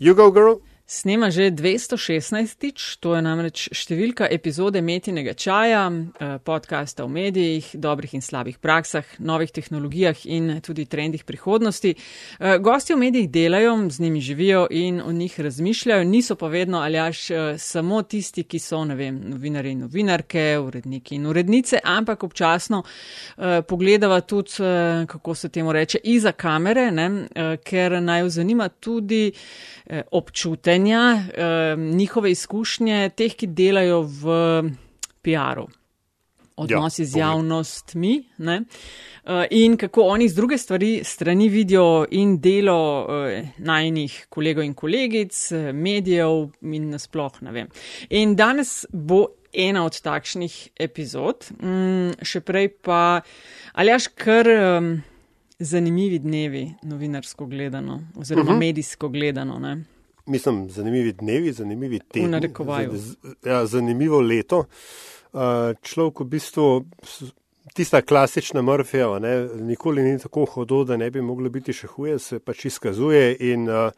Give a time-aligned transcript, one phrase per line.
[0.00, 0.62] You go, girl.
[0.92, 2.98] Snema že 216.
[2.98, 9.06] To je namreč številka epizode Metinega čaja, eh, podcasta o medijih, dobrih in slabih praksah,
[9.22, 11.94] novih tehnologijah in tudi trendih prihodnosti.
[11.94, 16.82] Eh, gosti v medijih delajo, z njimi živijo in o njih razmišljajo, niso pa vedno
[16.82, 21.78] ali až eh, samo tisti, ki so, ne vem, novinari in novinarke, uredniki in urednice,
[21.84, 22.82] ampak občasno
[23.68, 24.50] pogledava tudi,
[25.06, 27.28] kako se temu reče, iza kamere, ne,
[27.64, 29.32] ker naj jo zanima tudi
[30.10, 34.36] občutenja, eh, njihove izkušnje, teh, ki delajo v
[35.22, 35.66] PR-u,
[36.56, 38.14] odnosi ja, z javnostmi.
[38.38, 38.62] Ne?
[39.50, 45.36] In kako oni z druge stvari, strani vidijo in delo eh, najnih kolegov in kolegic,
[45.72, 47.68] medijev in nasploh ne vem.
[48.10, 53.20] In danes bo ena od takšnih epizod, mm, še prej pa,
[53.74, 54.48] ali až kar.
[54.48, 54.92] Um,
[55.60, 58.56] zanimivi dnevi, novinarsko gledano, oziroma uh mhm.
[58.56, 58.66] -huh.
[58.66, 59.58] medijsko gledano.
[59.58, 59.84] Ne?
[60.30, 62.52] Mislim, zanimivi dnevi, zanimivi tedni.
[63.46, 64.64] Ja, zanimivo leto.
[65.30, 66.64] Uh, človek v bistvu,
[67.74, 69.18] tista klasična Murphyjeva,
[69.62, 73.36] nikoli ni tako hodo, da ne bi moglo biti še huje, se pač izkazuje.
[73.52, 73.90] In, uh,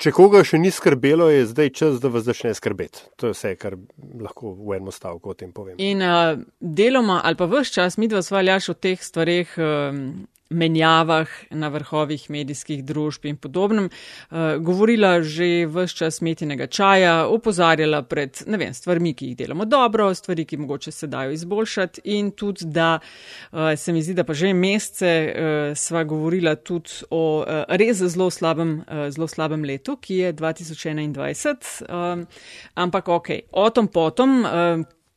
[0.00, 3.04] če koga še ni skrbelo, je zdaj čas, da vas začne skrbeti.
[3.20, 3.76] To je vse, kar
[4.20, 5.80] lahko v enem stavku o tem povem.
[5.80, 9.56] In uh, deloma, ali pa vse čas, mi dva svaljaš o teh stvareh.
[9.56, 10.04] Uh,
[10.50, 18.02] menjavah na vrhovih medijskih družb in podobnem, uh, govorila že vse čas metinega čaja, opozarjala
[18.02, 22.66] pred vem, stvarmi, ki jih delamo dobro, stvari, ki mogoče se dajo izboljšati in tudi,
[22.66, 28.02] da uh, se mi zdi, da pa že mesece uh, sva govorila tudi o res
[28.02, 28.80] zelo slabem,
[29.14, 31.84] zelo slabem letu, ki je 2021.
[31.86, 32.26] Um,
[32.74, 34.42] ampak ok, o tom potom,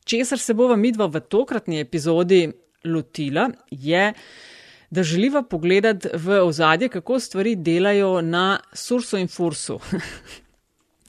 [0.04, 2.46] česar se bova midva v tokratni epizodi
[2.84, 4.12] lotila, je
[4.94, 9.80] da želiva pogledati v ozadje, kako stvari delajo na Sursu in Fursu.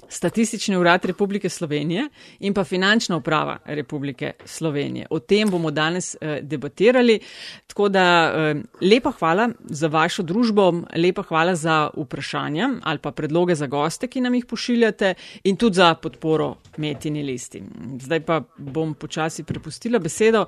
[0.09, 2.07] Statistični urad Republike Slovenije
[2.39, 5.07] in pa finančna uprava Republike Slovenije.
[5.09, 7.19] O tem bomo danes eh, debatirali.
[7.67, 13.55] Tako da eh, lepa hvala za vašo družbo, lepa hvala za vprašanja ali pa predloge
[13.55, 15.13] za goste, ki nam jih pošiljate
[15.43, 17.63] in tudi za podporo metini listi.
[18.01, 20.45] Zdaj pa bom počasi prepustila besedo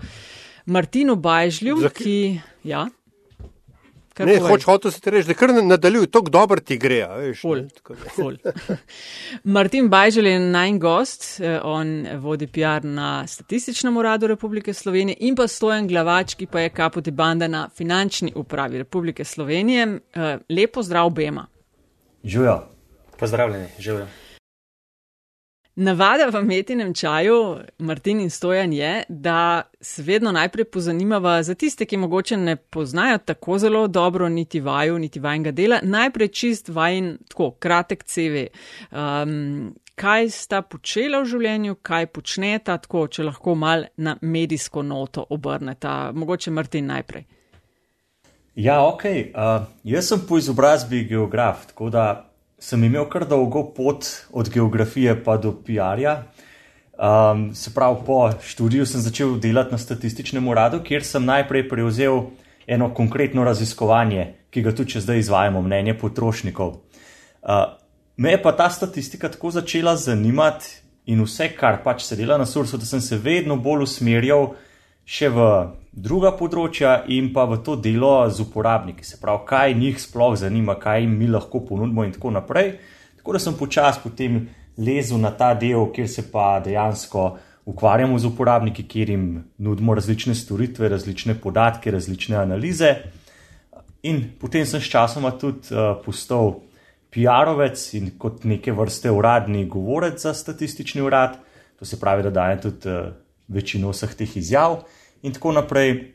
[0.66, 2.40] Martinu Bajžlju, ki.
[2.64, 2.88] Ja.
[4.25, 7.01] Ne, hoč hotel si ti reči, da kar nadaljuj, tako dobro ti gre.
[7.41, 7.63] Ful,
[8.16, 8.38] ful.
[9.55, 15.35] Martin Bajžel je naj gost, eh, on vodi PR na Statističnem uradu Republike Slovenije in
[15.35, 19.88] pa stojen glavač, ki pa je kapoti banda na finančni upravi Republike Slovenije.
[20.13, 21.47] Eh, lepo zdrav obema.
[22.23, 22.63] Živijo.
[23.19, 24.07] Pozdravljeni, živijo.
[25.78, 31.86] Navada v metinem čaju, Martin in Stojan, je, da se vedno najprej pozanimava za tiste,
[31.86, 37.18] ki mogoče ne poznajo tako zelo dobro niti vaju, niti vajnega dela, najprej čist vajen,
[37.30, 38.48] tako kratek CV.
[38.92, 45.28] Um, kaj sta počela v življenju, kaj počneta, tako če lahko mal na medijsko noto
[45.30, 46.12] obrneta.
[46.14, 47.28] Mogoče Martin najprej.
[48.56, 49.04] Ja, ok.
[49.06, 52.27] Uh, jaz sem po izobrazbi geograf, tako da
[52.59, 56.23] sem imel kar dolgo pot od geografije pa do PR-ja.
[56.97, 62.23] Um, se pravi, po študiju sem začel delati na statističnem uradu, kjer sem najprej prevzel
[62.67, 66.73] eno konkretno raziskovanje, ki ga tudi zdaj izvajamo, mnenje potrošnikov.
[67.41, 67.78] Uh,
[68.17, 72.46] me je pa ta statistika tako začela zanimati in vse, kar pač se dela na
[72.46, 74.56] sursu, da sem se vedno bolj usmerjal
[75.06, 75.46] še v
[75.97, 80.78] druga področja in pa v to delo z uporabniki, se pravi, kaj njih sploh zanima,
[80.78, 82.75] kaj jim mi lahko ponudimo in tako naprej.
[83.18, 84.44] Tako da sem počasi potem
[84.78, 87.24] lezel na ta del, kjer se pa dejansko
[87.68, 89.25] ukvarjamo z uporabniki, kjer jim
[89.58, 92.94] nudimo različne storitve, različne podatke, različne analize.
[94.06, 96.59] In potem sem s časoma tudi uh, postal
[97.12, 101.41] PR-ovec in kot neke vrste uradni govorec za statistični urad,
[101.79, 103.09] to se pravi, da dajem tudi uh,
[103.50, 104.84] večino vseh teh izjav
[105.22, 106.13] in tako naprej.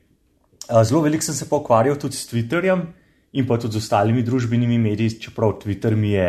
[0.85, 2.87] Zelo veliko sem se pa ukvarjal tudi s Twitterjem
[3.33, 6.29] in pa tudi z ostalimi družbenimi mediji, čeprav Twitter mi je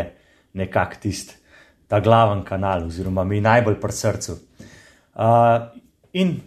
[0.54, 1.44] nekako tisti
[1.88, 4.38] ta glaven kanal, oziroma mi najbolj pri srcu.
[5.14, 5.68] Uh,
[6.14, 6.40] in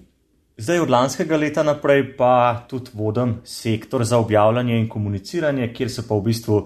[0.59, 6.09] zdaj od lanskega leta naprej pa tudi vodim sektor za objavljanje in komuniciranje, kjer se
[6.09, 6.59] pa v bistvu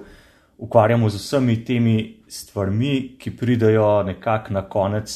[0.59, 1.97] ukvarjamo z vsemi temi
[2.29, 5.13] stvarmi, ki pridajo nekako na konec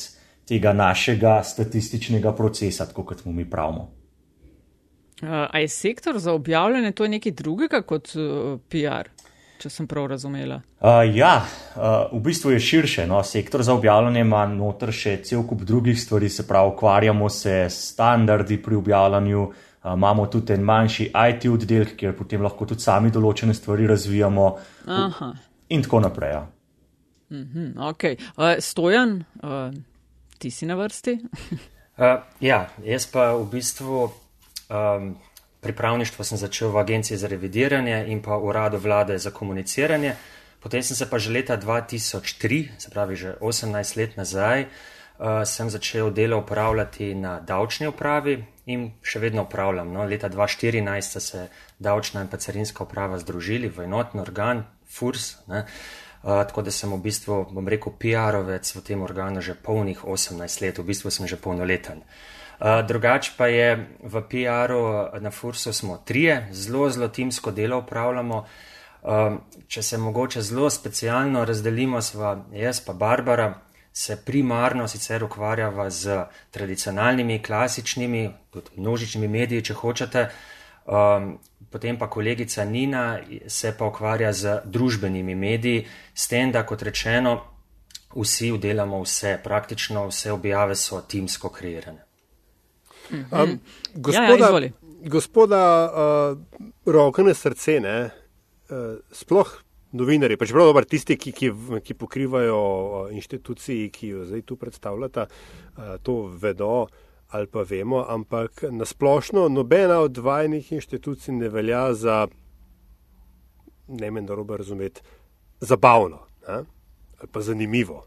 [0.48, 4.03] tega našega statističnega procesa, tako kot mu mi pravimo.
[5.24, 9.08] Uh, a je sektor za objavljanje to nekaj drugega kot uh, PR,
[9.58, 10.58] če sem prav razumela?
[10.80, 11.38] Uh, ja,
[11.76, 13.06] uh, v bistvu je širše.
[13.08, 13.22] No?
[13.24, 17.94] Sektor za objavljanje ima noter še cel kup drugih stvari, se pravi, ukvarjamo se s
[17.94, 23.12] standardi pri objavljanju, uh, imamo tudi en manjši IT oddelek, kjer potem lahko tudi sami
[23.14, 24.48] določene stvari razvijamo.
[24.98, 25.30] Aha.
[25.72, 26.34] In tako naprej.
[26.34, 26.42] Ja.
[27.30, 28.18] Mm -hmm, okay.
[28.36, 29.72] uh, Stojan, uh,
[30.38, 31.18] ti si na vrsti?
[31.96, 34.10] uh, ja, jaz pa v bistvu
[34.74, 35.16] um,
[35.60, 40.14] pripravništvo sem začel v Agenciji za revidiranje in pa uradu vlade za komuniciranje.
[40.60, 44.68] Potem sem se pa že leta 2003, se pravi že 18 let nazaj, uh,
[45.44, 49.92] sem začel delo upravljati na davčni upravi in še vedno upravljam.
[49.92, 51.48] No, leta 2014 so se
[51.78, 55.36] davčna in pa carinska uprava združili v enotni organ, FURS.
[55.46, 55.66] Ne.
[56.24, 60.60] Uh, tako da sem v bistvu, bom rekel, PR-ovec v tem organu že polnih 18
[60.62, 62.00] let, v bistvu sem že polnoleten.
[62.00, 64.82] Uh, drugač pa je v PR-u
[65.20, 68.44] na FURS-u smo trije, zelo, zelo timsko delo upravljamo.
[69.04, 69.36] Uh,
[69.68, 73.52] če se mogoče zelo specialno razdelimo, sva jaz pa Barbara,
[73.92, 80.24] se primarno sicer ukvarjava z tradicionalnimi, klasičnimi, tudi množičnimi mediji, če hočete.
[80.84, 81.38] Um,
[81.70, 87.36] potem pa kolegica Nina se pa ukvarja z družbenimi mediji, s tem, da kot rečeno,
[88.16, 92.03] vsi udelamo vse, praktično vse objave so timsko kreirane.
[93.12, 93.58] Um,
[93.94, 94.70] gospoda, ja, ja,
[95.08, 97.98] gospoda uh, rokane srce, ne,
[98.70, 99.50] uh, sploh
[99.94, 101.50] novinari, pač prav dober tisti, ki, ki,
[101.84, 106.86] ki pokrivajo inštituciji, ki jo zdaj tu predstavljata, uh, to vedo
[107.34, 112.28] ali pa vemo, ampak nasplošno nobena od dvajnih inštitucij ne velja za,
[113.88, 115.02] ne men da robe razumeti,
[115.60, 116.60] zabavno ne?
[117.18, 118.04] ali pa zanimivo.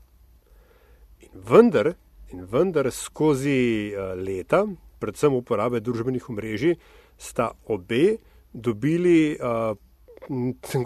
[1.20, 1.92] In vendar,
[2.32, 4.64] in vendar skozi uh, leta,
[5.00, 6.78] predvsem uporabe družbenih omrežij,
[7.18, 8.18] sta obe
[8.54, 9.76] dobili uh,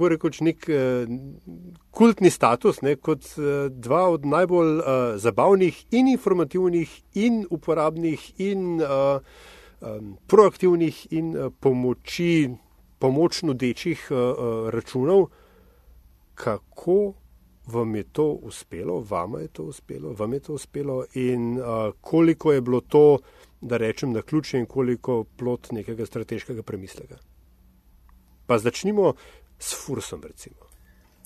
[0.09, 1.07] rekoč nek uh,
[1.91, 4.83] kultni status, ne, kot uh, dva od najbolj uh,
[5.17, 9.21] zabavnih in informativnih in uporabnih in uh,
[9.81, 12.51] um, proaktivnih in uh, pomoči,
[12.99, 15.29] pomoč nudečih uh, uh, računov.
[16.35, 17.13] Kako
[17.67, 21.05] vam je to uspelo, vama je to uspelo, vam je to uspelo?
[21.13, 23.19] In uh, koliko je bilo to,
[23.61, 27.15] da rečem, na ključe in koliko plot nekega strateškega premisleka?
[28.47, 29.13] Pa začnimo
[29.59, 30.23] s Fursom.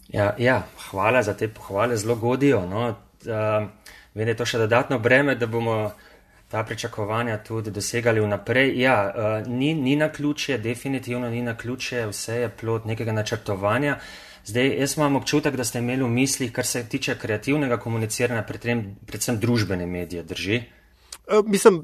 [0.08, 2.66] Ja, ja, hvala za te pohvale, zelo godijo.
[2.66, 2.90] No.
[2.90, 3.70] Uh,
[4.16, 5.92] Vem, da je to še dodatno breme, da bomo
[6.52, 8.72] ta pričakovanja tudi dosegali vnaprej.
[8.80, 13.98] Ja, uh, ni, ni na ključe, definitivno ni na ključe, vse je plot nekega načrtovanja.
[14.46, 18.86] Zdaj, jaz imam občutek, da ste imeli v mislih, kar se tiče kreativnega komuniciranja, predvsem,
[19.08, 20.62] predvsem družbene medije, drži?
[20.62, 20.85] Uh,
[21.45, 21.83] mislim,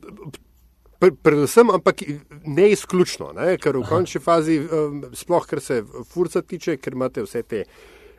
[1.23, 2.03] predvsem, ampak
[2.45, 3.55] ne izključno, ne?
[3.57, 5.81] ker v končni fazi, um, sploh kar se
[6.13, 7.65] furca tiče, ker imate vse te.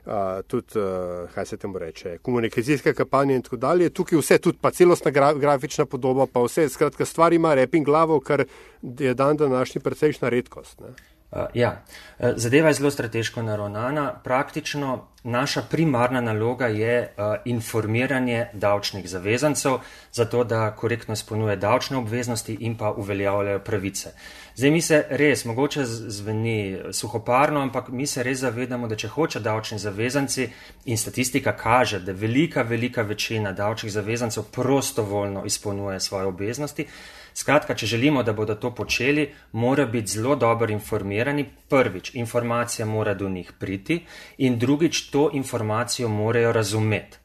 [0.03, 3.91] Uh, tudi, uh, kaj se temu reče, komunikacijske kampanje in tako dalje.
[3.95, 8.19] Tukaj vse, tudi pa celostna gra, grafična podoba, pa vse, skratka, stvar ima reping glavo,
[8.21, 8.43] kar
[8.83, 10.81] je dan današnji precejšna redkost.
[10.81, 10.91] Ne?
[11.33, 11.83] Uh, ja,
[12.19, 14.15] uh, zadeva je zelo strateško naravnana.
[14.25, 19.73] Praktično naša primarna naloga je uh, informiranje davčnih zavezancev,
[20.13, 24.11] zato da korektno izpolnjuje davčne obveznosti in pa uveljavljajo pravice.
[24.55, 29.41] Zdaj mi se res, mogoče zveni suhoparno, ampak mi se res zavedamo, da če hoče
[29.41, 30.49] davčni zavezanci
[30.85, 36.87] in statistika kaže, da velika, velika večina davčnih zavezancev prostovoljno izpolnjuje svoje obveznosti.
[37.35, 41.47] Skratka, če želimo, da bodo to počeli, mora biti zelo dobro informirani.
[41.69, 44.05] Prvič, informacija mora do njih priti
[44.39, 47.19] in drugič, to informacijo morajo razumeti.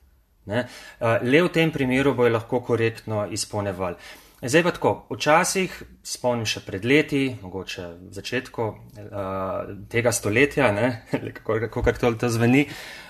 [0.46, 0.68] Ne?
[1.00, 3.96] Eh, le v tem primeru bojo lahko korektno izpolnevali.
[4.42, 5.74] Zdaj pa tako, včasih,
[6.06, 10.70] spomnim še pred leti, mogoče v začetku uh, tega stoletja,
[11.40, 12.68] kako, kako to zveni,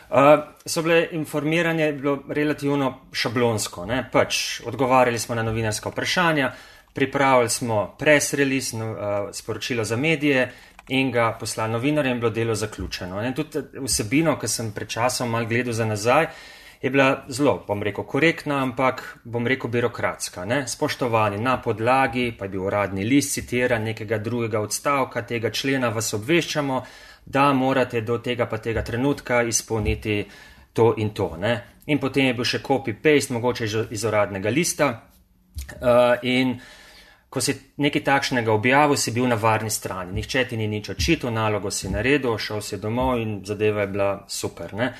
[0.07, 3.83] uh, so bile informiranje bilo relativno šablonsko.
[4.13, 6.53] Pač, odgovarjali smo na novinarska vprašanja,
[6.97, 8.97] pripravili smo press release, no, uh,
[9.31, 10.51] sporočilo za medije
[10.87, 13.21] in ga poslali novinarjem, in bilo delo zaključeno.
[13.21, 16.25] In tudi vsebino, ki sem pred časom mal gledal za nazaj,
[16.81, 20.45] je bila zelo, bom rekel, korektna, ampak bom rekel birokratska.
[20.45, 20.63] Ne?
[20.67, 26.13] Spoštovani na podlagi, pa je bil uradni list citiran nekega drugega odstavka tega člena, vas
[26.13, 26.81] obveščamo,
[27.25, 30.23] da morate do tega pa tega trenutka izpolniti
[30.73, 31.35] to in to.
[31.37, 31.53] Ne?
[31.85, 34.89] In potem je bil še copy-paste, mogoče iz uradnega lista.
[35.81, 36.59] Uh, in
[37.29, 40.15] ko si nekaj takšnega objavil, si bil na varni strani.
[40.15, 44.11] Nihče ti ni nič očitil, nalogo si naredil, šel si domov in zadeva je bila
[44.27, 44.73] super.
[44.73, 44.93] Ne?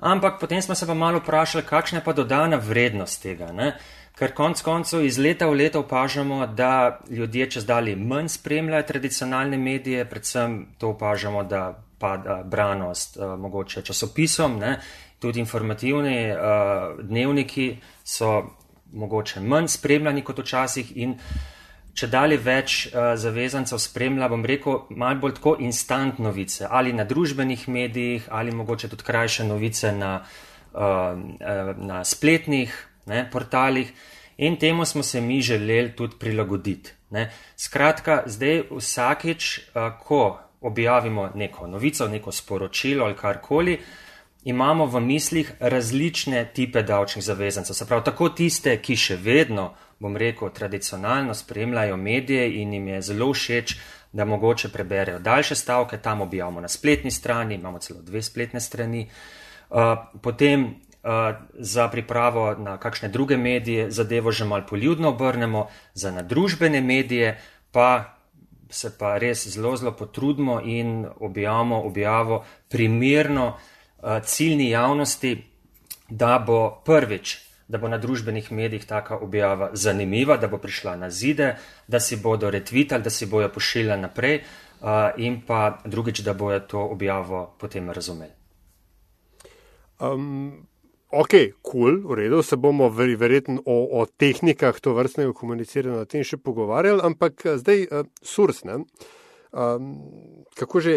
[0.00, 3.52] Ampak potem smo se pa malo vprašali, kakšna je pa dodana vrednost tega.
[3.52, 3.74] Ne?
[4.16, 9.58] Ker konc koncev iz leta v leto opažamo, da ljudje čez dalje manj spremljajo tradicionalne
[9.58, 14.78] medije, predvsem to opažamo, da pada branost uh, mogoče časopisom, ne?
[15.18, 18.44] tudi informativni uh, dnevniki so
[18.92, 21.53] mogoče manj spremljani kot včasih in uh,
[21.94, 27.04] če dalje več uh, zavezancev spremlja, bom rekel, malo bolj tako instant novice ali na
[27.04, 30.18] družbenih medijih ali mogoče tudi krajše novice na
[31.76, 33.92] na spletnih ne, portalih
[34.36, 36.92] in temu smo se mi želeli tudi prilagoditi.
[37.10, 37.30] Ne.
[37.56, 39.60] Skratka, zdaj vsakeč,
[40.04, 43.78] ko objavimo neko novico, neko sporočilo ali karkoli,
[44.44, 47.74] imamo v mislih različne type davčnih zavezancev.
[47.74, 53.02] Se pravi, tako tiste, ki še vedno, bom rekel, tradicionalno spremljajo medije in jim je
[53.02, 53.76] zelo všeč,
[54.12, 59.08] da mogoče preberejo daljše stavke, tam objavimo na spletni strani, imamo celo dve spletne strani.
[60.22, 60.74] Potem
[61.54, 67.40] za pripravo na kakšne druge medije zadevo že mal poljudno obrnemo, za nadružbene medije
[67.72, 68.16] pa
[68.70, 73.56] se pa res zelo, zelo potrudimo in objavimo objavo primerno
[74.24, 75.44] ciljni javnosti,
[76.08, 81.10] da bo prvič, da bo na družbenih medijih taka objava zanimiva, da bo prišla na
[81.10, 81.54] zide,
[81.88, 84.42] da si bodo retvitali, da si bojo pošiljali naprej
[85.16, 88.32] in pa drugič, da bojo to objavo potem razumeli.
[90.00, 90.66] Um,
[91.10, 96.02] ok, kul, cool, v redu, se bomo ver, verjetno o, o tehnikah to vrstnega komuniciranja
[96.02, 98.82] na tem še pogovarjali, ampak zdaj uh, surs, ne?
[99.54, 99.94] Um,
[100.58, 100.96] kako že,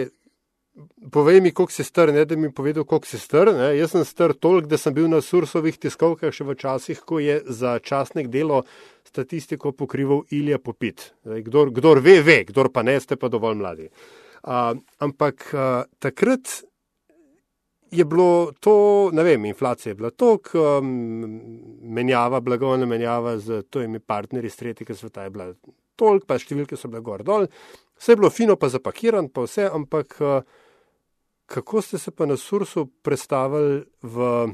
[1.12, 3.51] povej mi, koliko si star, ne da mi povedal, koliko si star.
[3.55, 3.72] Ne?
[3.77, 7.41] Jaz sem star toliko, da sem bil na sursovih tiskovkah še v časih, ko je
[7.46, 8.63] za časnik delo
[9.07, 11.12] statistiko pokrival Ilja Popit.
[11.24, 13.89] Kdor, kdor ve, ve, kdor pa ne, ste pa dovolj mladi.
[14.48, 16.62] Uh, ampak uh, takrat
[17.91, 20.91] je bilo to, ne vem, inflacija je bila tok, um,
[21.81, 25.50] menjava, blagovna menjava z tojimi partnerji iz tretjega sveta je bila
[25.96, 27.48] toliko, pa številke so bile gor dol.
[27.98, 30.43] Vse je bilo fino, pa zapakiran, pa vse, ampak uh,
[31.48, 34.48] kako ste se pa na Sursu predstavili v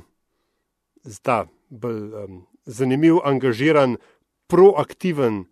[1.21, 3.97] ta bolj um, zanimiv, angažiran,
[4.47, 5.43] proaktiven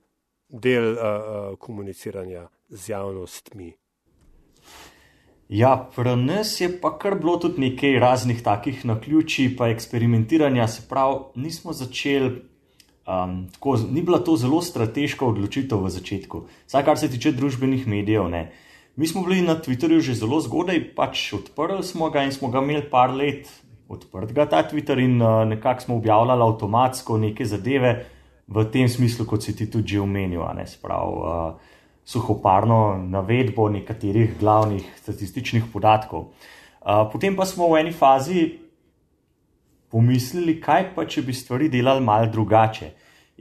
[0.50, 3.74] del uh, uh, komuniciranja z javnostmi?
[5.50, 10.68] Ja, pri nas je pa kar bilo tudi nekaj raznih takih naključij, pa eksperimentiranja.
[10.68, 12.30] Se pravi, nismo začeli,
[13.08, 17.88] um, tako, ni bila to zelo strateška odločitev v začetku, vsaj kar se tiče družbenih
[17.88, 18.30] medijev.
[18.30, 18.52] Ne.
[18.96, 22.60] Mi smo bili na Twitterju že zelo zgodaj, pač odprli smo ga in smo ga
[22.60, 23.48] imeli par let
[23.90, 28.06] odprtega ta Twitter in uh, nekako smo objavljali avtomatsko neke zadeve
[28.48, 31.08] v tem smislu, kot si ti tudi že omenil, ne sprav.
[31.08, 31.72] Uh,
[32.06, 36.34] suhoparno navedbo nekaterih glavnih statističnih podatkov.
[36.82, 38.58] Uh, potem pa smo v eni fazi
[39.92, 42.92] pomislili, kaj pa, če bi stvari delali malo drugače.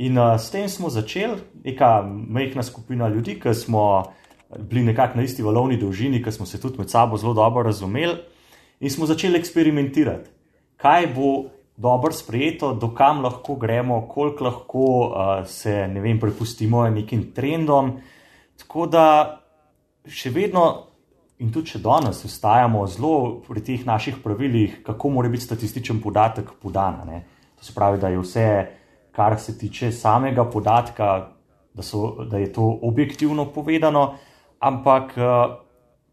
[0.04, 4.12] In uh, s tem smo začeli, neka majhna skupina ljudi, ki smo
[4.58, 8.16] bili nekako na isti valovni dolžini, ki smo se tudi med sabo zelo dobro razumeli,
[8.80, 10.30] in smo začeli eksperimentirati,
[10.76, 17.94] kaj bo dobro sprejeto, dokam lahko gremo, koliko lahko uh, se vem, prepustimo nekim trendom.
[18.58, 19.04] Tako da
[20.06, 20.86] še vedno.
[21.40, 23.14] In tudi, če danes ustajamo zelo
[23.46, 26.98] pri teh naših pravilih, kako mora biti statističen podatek podan.
[27.08, 27.22] Ne?
[27.56, 28.48] To se pravi, da je vse,
[29.16, 31.06] kar se tiče samega podatka,
[31.72, 34.18] da, so, da je to objektivno povedano,
[34.60, 35.56] ampak uh,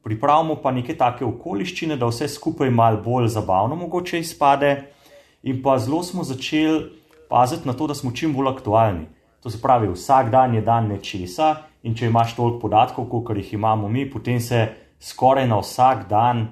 [0.04, 4.72] pripravimo pa neke take okoliščine, da vse skupaj malo bolj zabavno mogoče izpade,
[5.44, 6.88] in pa zelo smo začeli
[7.30, 9.08] paziti na to, da smo čim bolj aktualni.
[9.44, 13.54] To se pravi, vsak dan je dan nečesa, in če imaš toliko podatkov, kot jih
[13.54, 14.66] imamo mi, potem se
[15.00, 16.48] skoraj na vsak dan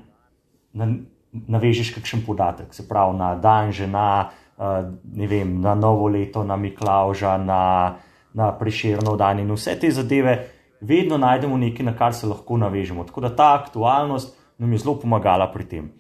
[0.75, 2.73] navežeš kakšen podatek.
[2.75, 4.83] Se pravi, na dan že na, uh,
[5.15, 7.95] ne vem, na novo leto, na Miklauža, na,
[8.33, 13.03] na preširno dan in vse te zadeve vedno najdemo nekaj, na kar se lahko navežemo.
[13.03, 15.91] Tako da ta aktualnost nam je zelo pomagala pri tem.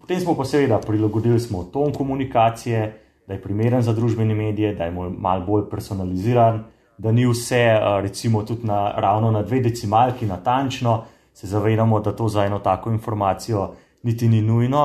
[0.00, 4.84] Potem smo pa seveda prilagodili smo ton komunikacije, da je primeren za družbene medije, da
[4.84, 6.64] je malo bolj personaliziran,
[6.98, 11.02] da ni vse, recimo, tudi na, ravno na dve decimalki natančno,
[11.34, 14.84] se zavedamo, da to za eno tako informacijo niti ni nujno.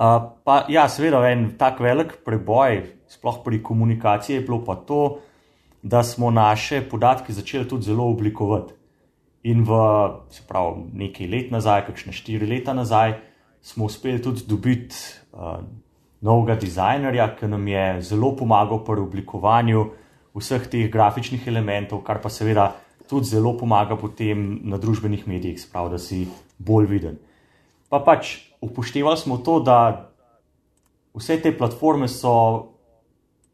[0.00, 5.18] Uh, pa ja, seveda, en tak velik preboj, sploh pri komunikaciji, je bilo pa to,
[5.82, 8.74] da smo naše podatke začeli tudi zelo oblikovati.
[9.42, 9.72] In v
[10.48, 13.14] pravi, nekaj let nazaj, kakšne štiri leta nazaj,
[13.62, 14.96] smo uspeli tudi dobiti
[15.32, 15.64] uh,
[16.20, 19.86] novega dizajnerja, ki nam je zelo pomagal pri oblikovanju
[20.36, 22.74] vseh teh grafičnih elementov, kar pa seveda
[23.08, 27.16] tudi zelo pomaga potem na družbenih medijih, sprav, da si bolj viden.
[27.88, 30.12] Pa pač upoštevali smo to, da
[31.16, 32.76] vse te platforme so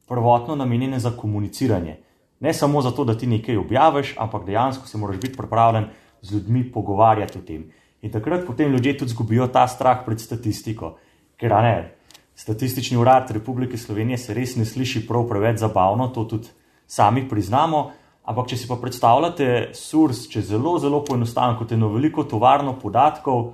[0.06, 1.96] prvotno namenjene za komuniciranje.
[2.40, 5.88] Ne samo zato, da ti nekaj objaviš, ampak dejansko se moraš biti pripravljen
[6.22, 7.70] z ljudmi pogovarjati o tem.
[8.02, 10.96] In takrat potem ljudje tudi izgubijo ta strah pred statistiko.
[11.36, 11.94] Ker ne,
[12.34, 16.48] statistični urad Republike Slovenije se res ne sliši prav preveč zabavno, to tudi
[16.86, 17.90] sami priznamo.
[18.26, 23.52] Ampak, če si pa predstavljate SURS, če zelo, zelo poenostavljeno, kot eno veliko tovarno podatkov,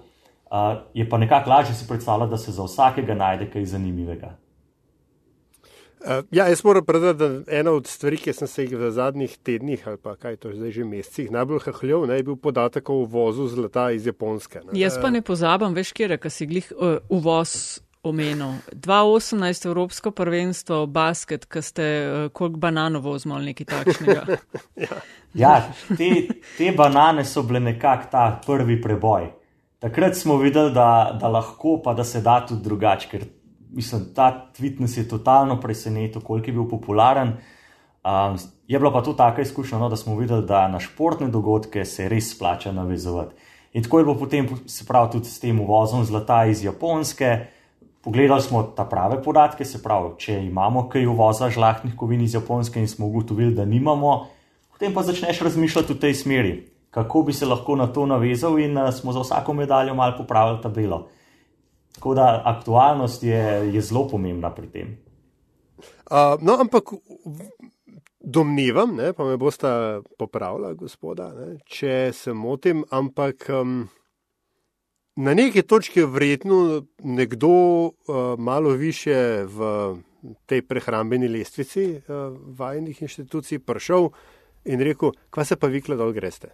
[0.53, 0.59] Uh,
[0.95, 4.35] je pa nekako lažje si predstavljati, da se za vsakega najde kaj zanimivega.
[6.03, 9.37] Uh, ja, jaz moram predati, da ena od stvari, ki sem se jih v zadnjih
[9.43, 13.47] tednih ali pa kaj to zdaj že mesecih najbolj hahljal, je bil podatek o uvozu
[13.47, 14.61] zlata iz Japonske.
[14.65, 14.81] Ne.
[14.81, 18.57] Jaz pa ne pozabam, veš, kje je, kaj si glih uh, uvoz omenil.
[18.73, 24.25] 2018 Evropsko prvenstvo basket, ki ste uh, koliko banano vozimo ali nekaj takšnega.
[24.89, 24.99] ja,
[25.35, 25.53] ja
[25.97, 26.11] te,
[26.59, 29.31] te banane so bile nekako ta prvi preboj.
[29.79, 33.09] Takrat smo videli, da, da lahko, pa da se da tudi drugače
[33.73, 37.33] mislim, ta tweet nas je totalno presenetil, koliko je bil popularen.
[38.05, 41.85] Um, je bila pa to taka izkušnja, no, da smo videli, da na športne dogodke
[41.85, 43.35] se res splača navezovati.
[43.73, 47.47] In tako je bilo potem, se pravi, tudi s tem uvozom zlata iz Japonske.
[48.03, 52.81] Pogledali smo ta prave podatke, se pravi, če imamo kaj uvoza žlahtnih kovin iz Japonske
[52.81, 54.27] in smo ugotovili, da nimamo,
[54.73, 56.53] potem pa začneš razmišljati v tej smeri,
[56.91, 60.61] kako bi se lahko na to navezal in uh, smo za vsako medaljo malo popravili
[60.63, 61.07] tabelo.
[61.93, 63.43] Tako da aktualnost je,
[63.75, 64.97] je zelo pomembna pri tem.
[66.11, 66.93] Uh, no, ampak
[68.21, 69.69] domnevam, ne, pa me boste
[70.19, 73.89] popravila, gospoda, ne, če se motim, ampak um,
[75.17, 76.59] na neki točki je vredno
[77.03, 77.93] nekdo uh,
[78.39, 79.59] malo više v
[80.47, 84.11] tej prehrambeni lestvici uh, vajnih inštitucij prišel
[84.65, 86.53] in rekel, kva se pa vi kladol greste.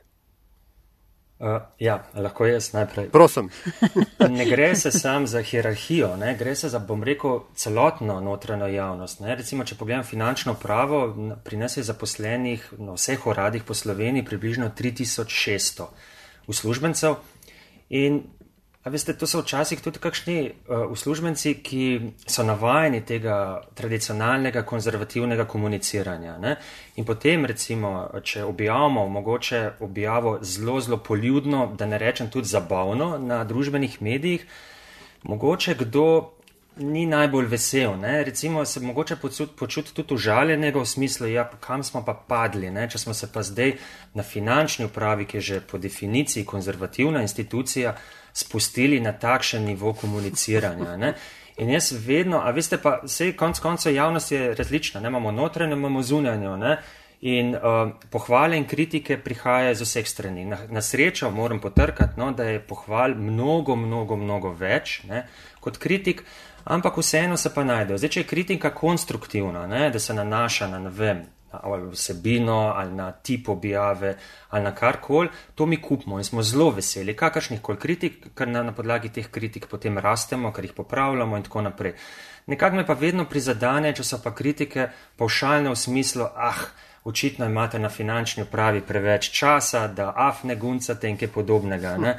[1.38, 3.10] Uh, ja, lahko jaz najprej.
[3.14, 3.50] Prosim.
[4.38, 6.32] ne gre se sam za hierarhijo, ne?
[6.38, 9.20] gre se za, bom rekel, celotno notranjo javnost.
[9.20, 9.36] Ne?
[9.38, 11.04] Recimo, če pogledam finančno pravo,
[11.44, 15.86] pri nas je zaposlenih na vseh uradih po Sloveniji približno 3600
[16.50, 17.14] uslužbencev
[17.88, 18.22] in
[18.88, 21.82] A veste, to so včasih tudi kakšni uh, uslužbenci, ki
[22.24, 26.38] so navajeni tega tradicionalnega, konzervativnega komuniciranja.
[26.40, 26.54] Ne?
[26.96, 27.90] In potem, recimo,
[28.24, 34.46] če objavimo, mogoče objavo zelo, zelo poljudno, da ne rečem tudi zabavno na družbenih medijih,
[35.22, 36.08] mogoče kdo
[36.78, 37.98] ni najbolj vesel.
[38.00, 38.22] Ne?
[38.24, 39.18] Recimo se mogoče
[39.56, 42.88] počuti tudi užaljenega v smislu, ja, kam smo pa padli, ne?
[42.88, 43.74] če smo se pa zdaj
[44.14, 47.98] na finančni upravi, ki je že po definiciji konzervativna institucija,
[48.38, 50.96] spustili na takšen nivo komuniciranja.
[50.96, 51.14] Ne?
[51.58, 55.08] In jaz vedno, a veste pa, vse konc koncev javnost je različna, ne?
[55.08, 56.56] imamo notranjo, imamo zunanjo.
[56.56, 56.76] Ne?
[57.20, 60.44] In uh, pohvale in kritike prihajajo z vseh strani.
[60.46, 65.24] Na, na srečo moram potrkati, no, da je pohval mnogo, mnogo, mnogo več ne,
[65.60, 66.22] kot kritik,
[66.64, 67.98] ampak vseeno se pa najdejo.
[67.98, 72.92] Zdaj, če je kritika konstruktivna, ne, da se nanaša na, ne vem, ali vsebino, ali
[72.92, 74.16] na tip objave,
[74.50, 77.16] ali na karkoli, to mi kupimo in smo zelo veseli.
[77.16, 81.42] Kakršnih koli kritik, ker na, na podlagi teh kritik potem rastemo, ker jih popravljamo in
[81.42, 81.94] tako naprej.
[82.46, 86.62] Nekako me pa vedno prizadene, če so pa kritike pavšalne v smislu, ah,
[87.04, 91.96] očitno imate na finančni upravi preveč časa, da af ne guncate in kaj podobnega.
[91.98, 92.16] Ne?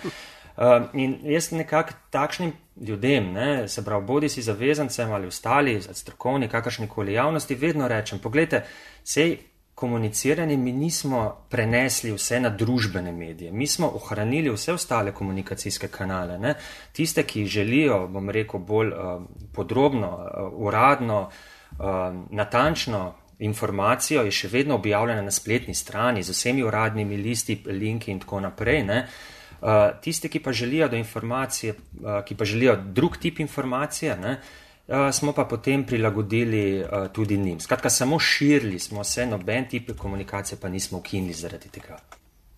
[0.58, 6.48] Uh, in jaz nekako takšnim ljudem, ne, se pravi, bodi si zavezancem ali ostali, strokovni,
[6.50, 8.66] kakršni koli javnosti, vedno rečem, pogledajte,
[9.10, 9.38] sej
[9.76, 16.38] komuniciranje mi nismo prenesli vse na družbene medije, mi smo ohranili vse ostale komunikacijske kanale,
[16.40, 16.54] ne,
[16.94, 19.24] tiste, ki želijo, bom rekel, bolj uh,
[19.56, 21.88] podrobno, uh, uradno, uh,
[22.30, 28.20] natančno informacijo, je še vedno objavljena na spletni strani z vsemi uradnimi listi, linki in
[28.20, 28.84] tako naprej.
[28.84, 34.18] Ne, uh, tiste, ki pa želijo do informacije, uh, ki pa želijo drug tip informacije,
[34.18, 34.69] ne, uh,
[35.12, 37.60] smo pa potem prilagodili uh, tudi njim.
[37.60, 42.00] Skratka, samo širili smo se, noben tip komunikacije pa nismo ukinili zaradi tega.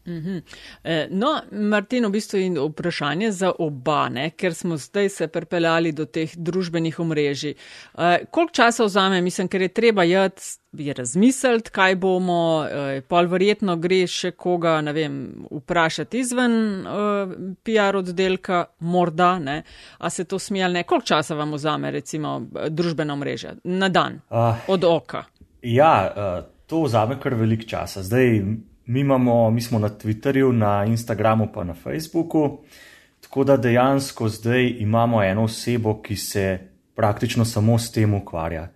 [0.07, 0.37] Mhm.
[0.83, 4.29] Eh, no, Martin, v bistvu je vprašanje za oba, ne?
[4.29, 7.53] ker smo zdaj se pripeljali do teh družbenih omrežij.
[7.97, 13.75] Eh, koliko časa vzame, mislim, ker je treba je razmisliti, kaj bomo, eh, pol verjetno
[13.75, 16.85] gre še koga, ne vem, vprašati izven
[17.63, 19.63] PR oddelka, morda, ne?
[19.97, 20.83] a se to smije ali ne.
[20.83, 25.23] Koliko časa vam vzame, recimo, družbena omrežja na dan uh, od oka?
[25.61, 28.03] Ja, uh, to vzame kar velik časa.
[28.03, 28.41] Zdaj,
[28.91, 32.57] Mi, imamo, mi smo na Twitterju, na Instagramu, pa na Facebooku.
[33.21, 36.59] Tako da dejansko zdaj imamo eno osebo, ki se
[36.95, 38.67] praktično samo s tem ukvarja,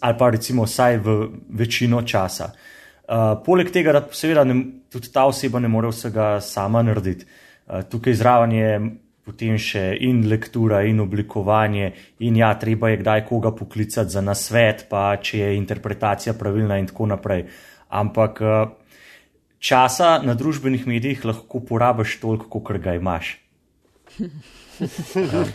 [0.00, 1.14] ali pa recimo vsaj v
[1.48, 2.50] večino časa.
[2.52, 4.58] Uh, poleg tega, da seveda ne,
[4.92, 7.24] tudi ta oseba ne more vsega sama narediti.
[7.66, 8.68] Uh, tukaj zraven je
[9.24, 14.86] potem še in lektura, in oblikovanje, in ja, treba je kdaj koga poklicati za nasvet,
[14.90, 17.46] pa če je interpretacija pravilna in tako naprej.
[17.88, 18.81] Ampak uh,
[19.62, 23.36] časa na družbenih medijih lahko porabiš toliko, kot ga imaš.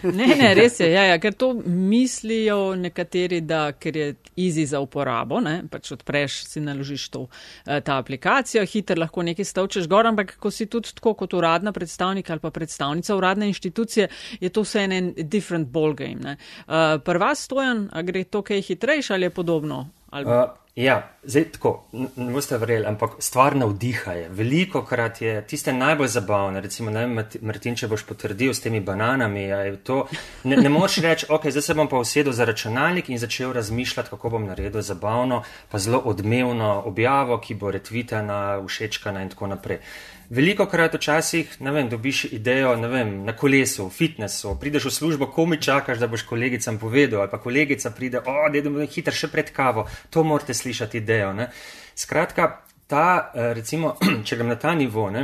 [0.03, 4.79] ne, ne, res je, ja, ja, ker to mislijo nekateri, da ker je easy za
[4.83, 7.25] uporabo, ne, pač odpreš, si naložiš to,
[7.65, 11.73] eh, ta aplikacijo, hiter lahko nekaj stavčeš gor, ampak ko si tudi tako kot uradna
[11.75, 14.07] predstavnika ali pa predstavnica uradne inštitucije,
[14.39, 16.21] je to vse en different ball game.
[16.23, 16.37] Ne.
[16.67, 19.89] Uh, prva stojan, a gre to kaj hitrejše ali je podobno?
[20.09, 20.25] Ali...
[20.25, 24.27] Uh, Ja, zdaj tako, ne boste verjeli, ampak stvar navdiha je.
[24.29, 28.77] Veliko krat je tiste najbolj zabavne, recimo, ne vem, Martin, če boš potrdil s temi
[28.85, 30.03] bananami, ja, to,
[30.45, 34.13] ne, ne moš reči, ok, zdaj se bom pa usedel za računalnik in začel razmišljati,
[34.13, 39.81] kako bom naredil zabavno, pa zelo odmevno objavo, ki bo retvitana, všečkana in tako naprej.
[40.29, 44.91] Veliko krat včasih, ne vem, dobiš idejo, ne vem, na kolesu, v fitnessu, prideš v
[44.91, 49.31] službo, komi čakaš, da boš kolegicam povedal, ali pa kolegica pride, o, idem hiter še
[49.31, 51.31] pred kavo, to morate slišati idejo.
[51.37, 51.47] Ne.
[51.95, 52.49] Skratka,
[52.91, 53.95] ta, eh, recimo,
[54.27, 55.23] če grem na ta nivo, ne,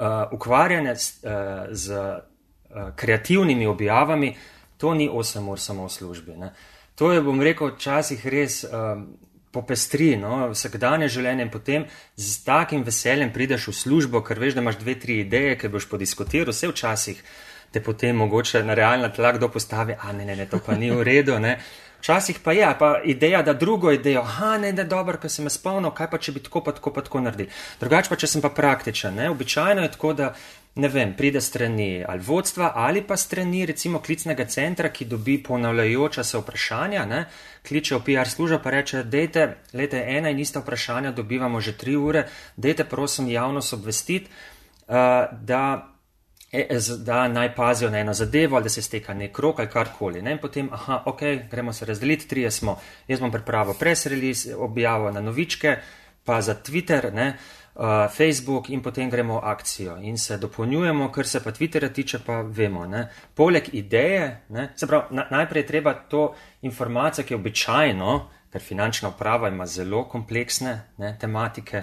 [0.00, 4.34] uh, ukvarjanje uh, z uh, kreativnimi objavami,
[4.76, 6.36] to ni 8 ur samo v službi.
[6.36, 6.54] Ne.
[6.98, 8.64] To je, bom rekel, včasih res.
[8.66, 9.06] Uh,
[9.52, 11.86] popestri no, vsakdanje življenje in potem
[12.16, 15.88] z takim veseljem prideš v službo, ker veš, da imaš dve, tri ideje, ki boš
[15.90, 17.22] podiskutiral, vse včasih
[17.70, 20.90] te potem mogoče na realna tla kdo postavi, a ne, ne, ne, to pa ni
[20.90, 21.38] v redu.
[21.38, 21.58] Ne.
[22.00, 25.58] Včasih pa je, pa ideja, da drugo idejo, a ne, ne, dobro, ker sem jaz
[25.58, 27.50] spomnil, kaj pa če bi tako, pa tako, pa tako naredil.
[27.80, 30.32] Drugače pa, če sem pa praktičen, ne, običajno je tako, da
[30.74, 36.24] ne vem, pride strani ali vodstva ali pa strani recimo klicnega centra, ki dobi ponavljajoča
[36.24, 37.24] se vprašanja, ne,
[37.68, 41.96] kliče v PR službo pa reče, dejte, lete, ena in ista vprašanja dobivamo že tri
[41.96, 44.30] ure, dejte prosim javnost obvestiti,
[44.86, 44.94] uh,
[45.42, 45.88] da,
[46.52, 50.22] e, da naj pazijo na eno zadevo ali da se steka nek rok ali karkoli.
[50.22, 52.78] Ne, in potem, aha, ok, gremo se razdeliti, trije smo,
[53.08, 55.76] jaz bom pripravil press release, objavo na novičke,
[56.24, 57.59] pa za Twitter, ne, uh,
[58.16, 62.42] Facebook in potem gremo v akcijo in se dopolnjujemo, kar se pa Twitterja tiče, pa
[62.42, 62.86] vemo.
[62.86, 63.08] Ne?
[63.34, 68.18] Poleg ideje, ne, se pravi, na, najprej treba to informacijo, ki je običajno,
[68.52, 71.82] ker finančna uprava ima zelo kompleksne ne, tematike,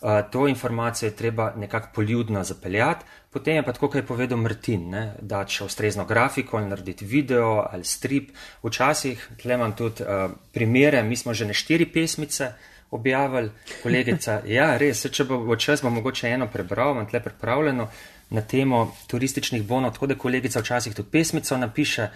[0.00, 4.38] uh, to informacijo je treba nekako poljudno zapeljati, potem je pa tako, kot je povedal
[4.38, 8.30] Martin, ne, da če ustrezno grafiko ali narediti video ali strip,
[8.62, 12.54] včasih, tle imam tudi uh, primere, mi smo že ne štiri pesmice,
[12.94, 13.50] objavili,
[13.82, 14.40] kolegica.
[14.56, 17.88] Ja, res, če bo čas, bo mogoče eno prebral, imam tle pripravljeno
[18.30, 22.08] na temo turističnih bonov, tako da kolegica včasih tudi pesmico napiše.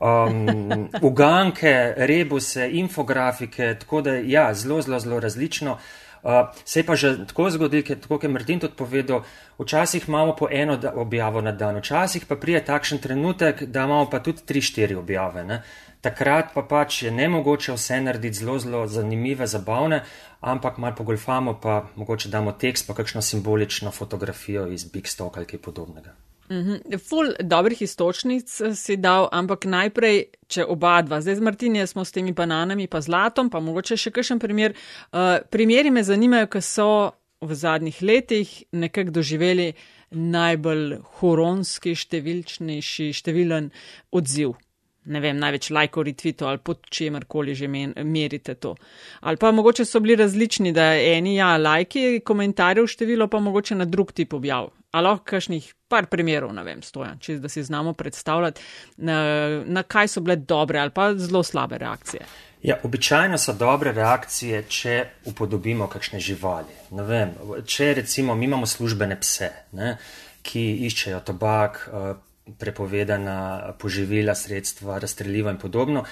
[0.00, 1.72] Um, uganke,
[2.08, 5.78] rebuse, infografike, tako da ja, zelo, zelo, zelo različno.
[6.22, 6.30] Uh,
[6.64, 9.22] se je pa že tako zgodilo, kot je Martin tudi povedal,
[9.58, 14.20] včasih imamo po eno objavo na dan, včasih pa prije takšen trenutek, da imamo pa
[14.20, 15.44] tudi tri, štiri objave.
[15.44, 15.62] Ne?
[16.00, 20.02] Takrat pa pač je ne mogoče vse narediti zelo, zelo zanimive, zabavne,
[20.40, 25.46] ampak malo pogolfamo, pa mogoče damo tekst, pa kakšno simbolično fotografijo iz Big Stock ali
[25.46, 26.14] kaj podobnega.
[26.50, 26.98] Mm -hmm.
[27.08, 32.04] Ful dobrih istočnic eh, si dal, ampak najprej, če oba dva, zdaj z Martinjem smo
[32.04, 34.74] s temi bananami pa zlatom, pa mogoče še kakšen primer.
[35.12, 35.18] Uh,
[35.50, 39.72] primeri me zanimajo, ker so v zadnjih letih nekako doživeli
[40.10, 43.70] najbolj huronski, številčnejši, številen
[44.10, 44.56] odziv
[45.04, 48.74] ne vem, največ lajkov, retvitov ali pod čemer koli že merite to.
[49.20, 53.84] Ali pa mogoče so bili različni, da eni ja, lajki, komentarjev število, pa mogoče na
[53.84, 54.70] drug tip objav.
[54.92, 58.62] Ali lahko kakšnih par primerov, ne vem, stojan, če da si znamo predstavljati,
[59.06, 59.18] na,
[59.66, 62.26] na kaj so bile dobre ali pa zelo slabe reakcije.
[62.62, 64.96] Ja, običajno so dobre reakcije, če
[65.30, 66.74] upodobimo kakšne živali.
[66.90, 67.32] Vem,
[67.64, 69.94] če recimo mi imamo službene pse, ne,
[70.42, 72.10] ki iščejo tobak, uh,
[72.58, 76.04] prepovedana poživila, sredstva, razstreljiva in podobno.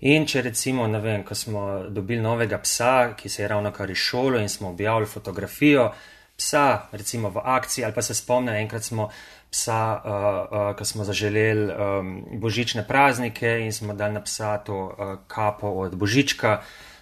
[0.00, 3.90] In če recimo, ne vem, ko smo dobili novega psa, ki se je ravno kar
[3.90, 5.90] izšolo in smo objavili fotografijo
[6.36, 9.08] psa, recimo v akciji, ali pa se spomnim, enkrat smo
[9.50, 14.76] psa, uh, uh, ko smo zaželeli um, božične praznike in smo dali na psa to
[14.76, 16.60] uh, kapo od božička.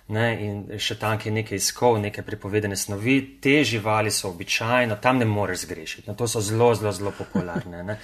[0.09, 5.19] Ne, in še tam je nekaj iskov, neke prepovedane snovi, te živali so običajno, tam
[5.19, 6.11] ne moreš zgrešiti.
[6.11, 7.81] No, to so zelo, zelo, zelo popularne.
[7.83, 7.97] Ne.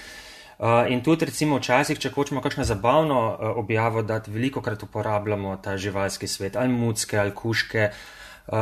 [0.60, 5.54] Uh, in tudi, recimo, včasih, če hočemo kakšno zabavno uh, objavo, da veliko krat uporabljamo
[5.64, 8.58] ta živalski svet, ali mucke, ali kuške, uh,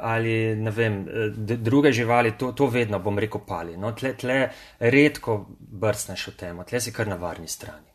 [0.00, 0.96] ali ne vem,
[1.36, 3.76] druge živali, to, to vedno bom rekel pali.
[3.76, 4.38] No, tle, tle
[4.80, 7.92] redko brcneš v temo, tle si kar na varni strani.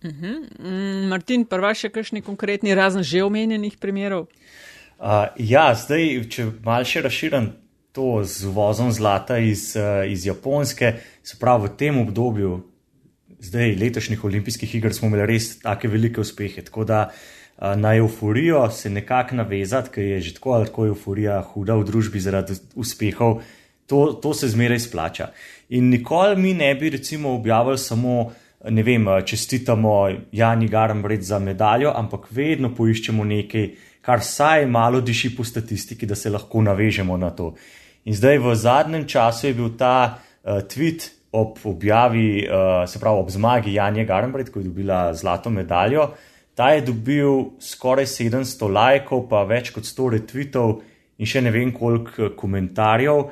[0.00, 0.48] Uh -huh.
[0.58, 4.26] mm, Martin, prva še kakšni konkretni, razen že omenjenih primerov?
[4.98, 7.52] Uh, ja, zdaj, če mal še razširim
[7.92, 12.60] to z uvozom zlata iz, uh, iz Japonske, se pravi v tem obdobju,
[13.40, 16.62] zdaj letošnjih olimpijskih iger smo imeli res take velike uspehe.
[16.62, 17.10] Tako da
[17.60, 22.20] na euforijo se nekako navezati, ker je že tako ali tako euforija huda v družbi
[22.20, 23.42] zaradi uspehov.
[23.86, 25.28] To, to se zmeraj splača.
[25.68, 28.32] In nikoli mi ne bi, recimo, objavili samo,
[28.68, 33.68] ne vem, čestitamo Jani Garambred za medaljo, ampak vedno poiščemo nekaj,
[34.00, 37.54] kar vsaj malo diši po statistiki, da se lahko navežemo na to.
[38.04, 43.20] In zdaj v zadnjem času je bil ta uh, tweet ob objavi, uh, se pravi
[43.20, 46.10] ob zmagi Janja Garambred, ko je dobila zlato medaljo.
[46.54, 50.80] Ta je dobil skoraj 700 lajkov, pa več kot 100 retweetov
[51.20, 53.28] in še ne vem koliko komentarjev.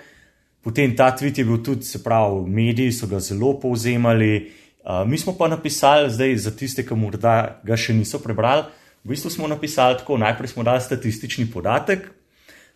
[0.62, 4.52] Potem ta tweet je bil tudi, se pravi, mediji so ga zelo povzemali.
[4.84, 8.68] Uh, mi smo pa napisali, zdaj za tiste, ki morda ga še niso prebrali,
[9.00, 12.10] v bistvu smo napisali tako: najprej smo dali statistični podatek,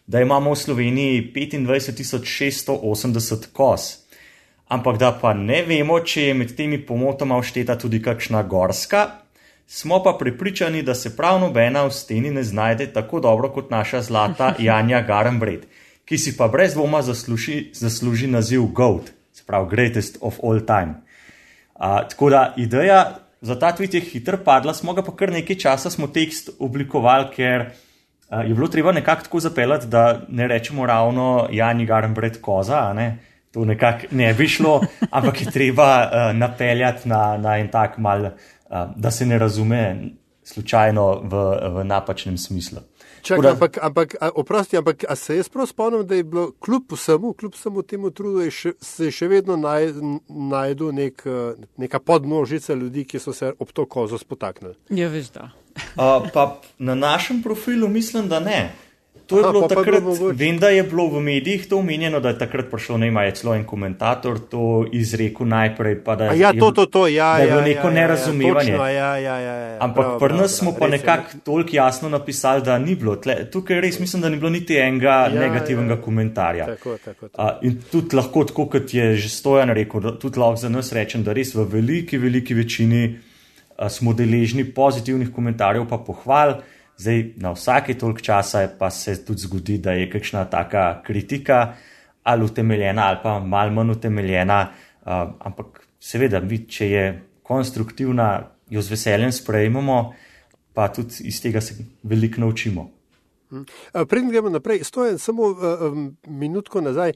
[0.06, 3.98] da imamo v Sloveniji 25.680 kos,
[4.68, 9.10] ampak da pa ne vemo, če je med temi pomotoma všteta tudi kakšna gorska.
[9.66, 14.02] Smo pa prepričani, da se prav nobena v steni ne znajde tako dobro kot naša
[14.02, 15.66] zlata Janja Garambred
[16.04, 20.94] ki si pa brez dvoma zasluži, zasluži naziv GOAT, se pravi Greatest of All Time.
[21.74, 25.58] Uh, tako da ideja za ta tweet je hitro padla, smo ga pa kar nekaj
[25.58, 27.66] časa smo tekst oblikovali, ker uh,
[28.40, 33.18] je bilo treba nekako tako zapeljati, da ne rečemo ravno Jani Garambred koza, ne?
[33.52, 38.24] to nekako ne bi šlo, ampak je treba uh, napeljati na, na en tak mal,
[38.24, 38.30] uh,
[38.96, 39.96] da se ne razume
[40.44, 41.42] slučajno v,
[41.74, 42.78] v napačnem smislu.
[43.22, 47.32] Čakaj, ampak, ampak, oprosti, ampak a se jaz prav spomnim, da je bilo kljub vsemu,
[47.32, 49.92] kljub vsemu temu trudu, še, se je še vedno naj,
[50.28, 51.22] najdu nek,
[51.78, 54.74] neka podmnožica ljudi, ki so se ob to kozo spotaknili.
[54.90, 55.52] Ja, veš da.
[55.76, 58.70] Uh, pa na našem profilu mislim, da ne.
[59.26, 62.20] To je Aha, bilo pa takrat, pa vem, da je bilo v medijih to omenjeno,
[62.20, 65.94] da je takrat prišel ima celo en komentator to izrekel najprej.
[66.04, 68.72] Da ja, to, to, to, ja, da je bilo ja, neko ja, nerazumevanje.
[68.72, 72.78] Ja, ja, ja, ja, ja, Ampak pri nas smo pa nekako toliko jasno napisali, da
[72.78, 73.16] ni bilo.
[73.16, 76.66] Tle, tukaj res mislim, da ni bilo niti enega ja, negativnega ja, komentarja.
[76.66, 77.42] Tako, tako, tako.
[77.42, 81.24] A, in tudi lahko, tako kot je že stojan rekel, tudi lahko za nas rečem,
[81.24, 83.31] da res v veliki, veliki večini a,
[83.88, 86.60] smo deležni pozitivnih komentarjev pa pohval.
[86.96, 91.74] Zdaj, na vsake toliko časa pa se tudi zgodi, da je kakšna taka kritika
[92.22, 94.68] ali utemeljena ali pa malo manj utemeljena,
[95.02, 100.14] uh, ampak seveda, vi, če je konstruktivna, jo z veseljem sprejmemo,
[100.72, 102.90] pa tudi iz tega se veliko naučimo.
[103.50, 103.64] Hm.
[104.08, 105.58] Preden gremo naprej, stojem samo uh,
[106.26, 107.12] minutko nazaj.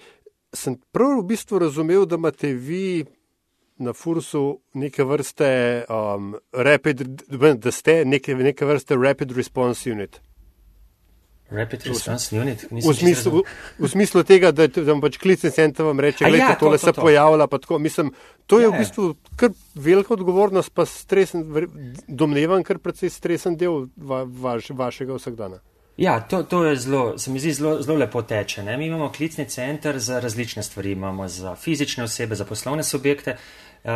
[0.52, 3.04] Sem prav v bistvu razumel, da imate vi
[3.78, 7.02] na Fursu neke vrste um, rapid,
[7.56, 10.20] da ste neke, neke vrste rapid response unit.
[11.50, 12.66] Rapid response unit.
[12.70, 13.42] V smislu, v,
[13.78, 16.78] v smislu tega, da, da vam pač klicni center vam reče, da ja, to, tole
[16.78, 17.02] to, to, se to.
[17.06, 17.46] pojavlja.
[17.78, 18.10] Mislim,
[18.46, 19.06] to je, je v bistvu
[19.38, 21.46] kar velika odgovornost, pa stresen,
[22.08, 25.62] domnevam, kar precej stresen del va, vaš, vašega vsakdana.
[25.96, 28.62] Ja, to, to je zelo, se mi zdi zelo, zelo lepo teče.
[28.62, 28.76] Ne?
[28.76, 30.92] Mi imamo klicni center za različne stvari.
[30.92, 33.36] Imamo za fizične osebe, za poslovne subjekte,
[33.86, 33.92] Uh,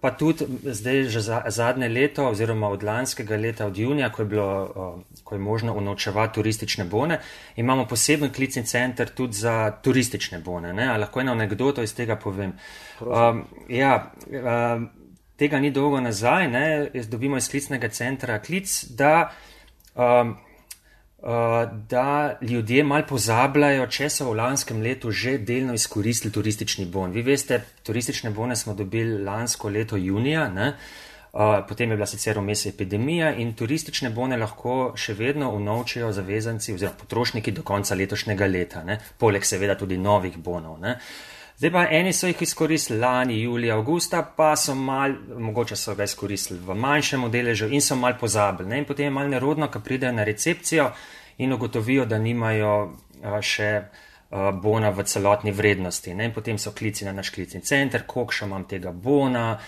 [0.00, 4.26] pa tudi zdaj, že za, zadnje leto, oziroma od lanskega leta, od junija, ko je,
[4.26, 7.18] bilo, uh, ko je možno unovčevati turistične bone,
[7.56, 10.72] imamo poseben klicni center tudi za turistične bone.
[10.72, 10.98] Ne?
[10.98, 12.52] Lahko eno anegdoto iz tega povem.
[13.00, 14.84] Uh, ja, uh,
[15.36, 16.90] tega ni dolgo nazaj, ne?
[17.08, 19.30] dobimo iz klicnega centra klic, da.
[19.96, 20.34] Eh,
[21.88, 27.12] da ljudje mal pozabljajo, če so v lanskem letu že delno izkoristili turistični bon.
[27.12, 30.74] Vi veste, turistične bone smo dobili lansko leto junija, ne?
[31.34, 36.76] Uh, potem je bila sicer vmes epidemija in turistične bone lahko še vedno unovčijo zavezanci
[36.76, 39.00] oziroma potrošniki do konca letošnjega leta, ne?
[39.18, 40.76] poleg seveda tudi novih bonov.
[40.78, 40.94] Ne?
[41.56, 46.04] Zdaj pa eni so jih izkoristili lani, julija, avgusta, pa so mal, mogoče so ga
[46.04, 48.68] izkoristili v manjšem deležu in so mal pozabili.
[48.68, 48.78] Ne?
[48.82, 50.90] In potem je mal nerodno, ko pridejo na recepcijo
[51.38, 52.74] in ugotovijo, da nimajo
[53.40, 53.70] še
[54.62, 56.14] bona v celotni vrednosti.
[56.14, 56.32] Ne?
[56.34, 59.58] Potem so klici na naš klicni center, koliko še imam tega bona,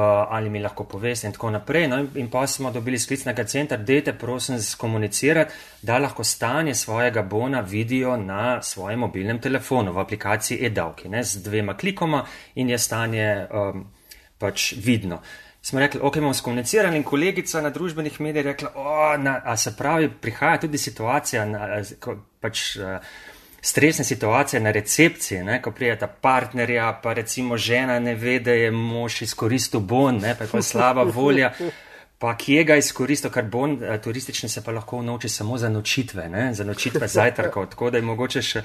[0.00, 1.88] ali mi lahko poveste in tako naprej.
[1.88, 2.00] No?
[2.14, 7.60] In pa smo dobili z klicnega centra, dejte prosim skomunicirati, da lahko stanje svojega bona
[7.60, 13.86] vidijo na svojem mobilnem telefonu v aplikaciji e-davki, z dvema klikoma in je stanje um,
[14.38, 15.20] pač vidno
[15.64, 19.72] smo rekli, ok, bomo skomunicirali in kolegica na družbenih medijih rekla, o, na, a se
[19.76, 21.68] pravi, prihaja tudi situacija, na,
[22.00, 22.98] ko, pač uh,
[23.64, 28.70] stresne situacije na recepciji, ne, ko prijeta partnerja, pa recimo žena ne ve, da je
[28.70, 31.52] mož izkoristil bon, ne, pa je pa slaba volja.
[32.18, 36.54] Pa kje ga izkoristil, kar bon, turistični se pa lahko nauči samo za nočitve, ne?
[36.54, 38.62] za nočitve zajtrkov, tako da je mogoče še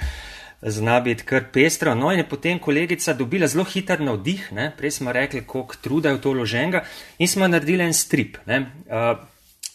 [0.61, 1.95] zna biti kar pestro.
[1.95, 4.71] No, in je potem kolegica dobila zelo hiter navdih, ne?
[4.77, 6.83] prej smo rekli, koliko truda je v to loženga,
[7.17, 8.37] in smo naredili en strip.
[8.45, 9.15] Uh,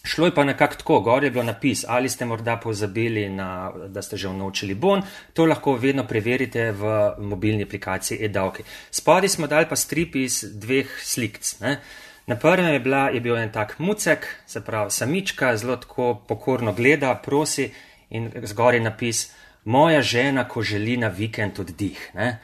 [0.04, 4.02] Šlo je pa nekako tako, gor je bilo napis, ali ste morda pozabili, na, da
[4.02, 8.62] ste že vnočili bon, to lahko vedno preverite v mobilni aplikaciji e-davki.
[8.90, 11.54] Spodaj smo dali pa strip iz dveh slikc.
[11.60, 11.78] Ne?
[12.26, 16.72] Na prvem je, bila, je bil en tak mucek, se pravi samička, zelo tako pokorno
[16.72, 17.70] gleda, prosi
[18.10, 19.30] in zgor je napis,
[19.64, 22.10] moja žena, ko želi na vikend oddih.
[22.14, 22.40] Ne?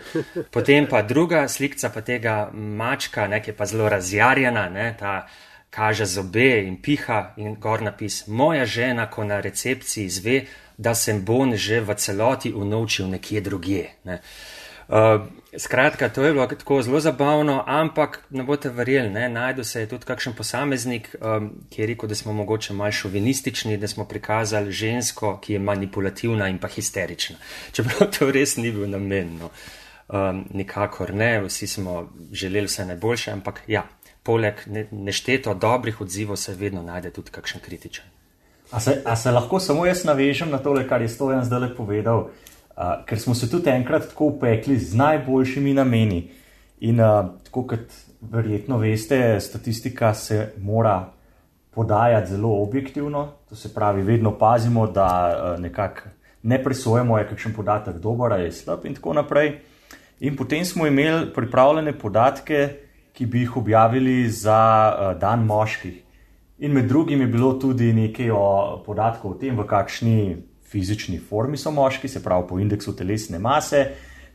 [0.55, 4.97] Potem pa druga slikca pa tega mačka, ki je pa zelo razjarjena, ne?
[4.99, 5.29] ta
[5.71, 10.41] kaže zobe in piha in gor napis: Moja žena, ko na recepciji izve,
[10.79, 13.91] da sem bon že v celoti unovčil nekje drugje.
[14.05, 14.21] Ne.
[14.91, 15.23] Uh,
[15.59, 19.89] skratka, to je bilo tako zelo zabavno, ampak ne boste verjeli, ne, najdu se je
[19.89, 24.73] tudi kakšen posameznik, um, ki je rekel, da smo mogoče mal šovinistični, da smo prikazali
[24.73, 27.37] žensko, ki je manipulativna in pa histerična.
[27.73, 29.51] Čeprav to res ni bil namen, no.
[30.09, 33.87] um, nikakor ne, vsi smo želeli vse najboljše, ampak ja,
[34.23, 34.55] poleg
[34.91, 38.05] nešteto dobrih odzivov se vedno najde tudi kakšen kritičen.
[38.71, 42.29] A se, a se lahko samo jaz navežem na to, kar je Stojan zdaj povedal,
[42.29, 46.31] uh, ker smo se tudi enkrat tako upekli z najboljšimi nameni.
[46.81, 51.13] In uh, tako kot verjetno veste, statistika se mora
[51.71, 56.09] podajati zelo objektivno, to se pravi, vedno pazimo, da uh, nekako
[56.43, 59.59] ne presojemo, je kakšen podatek dober ali slab in tako naprej.
[60.21, 62.69] In potem smo imeli pripravljene podatke,
[63.21, 65.97] ki bi jih objavili za uh, dan moških.
[66.59, 68.45] In med drugim je bilo tudi nekaj o
[68.87, 73.83] podatkov o tem, v kakšni fizični formi so moški, se pravi po indeksu telesne mase.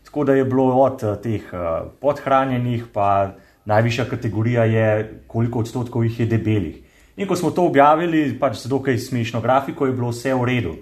[0.05, 3.33] Tako da je bilo od uh, teh uh, podhranjenih, pa
[3.65, 4.85] najvišja kategorija je,
[5.27, 6.77] koliko odstotkov jih je debelih.
[7.17, 10.75] In ko smo to objavili, pač z dokaj smešno grafiko, je bilo vse v redu.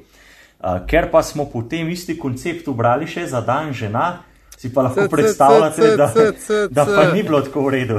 [0.90, 4.24] Ker pa smo potem isti koncept ubrali še za dan žena,
[4.64, 6.14] si pa lahko predstavljate, da,
[6.72, 7.98] da pa ni bilo tako v redu.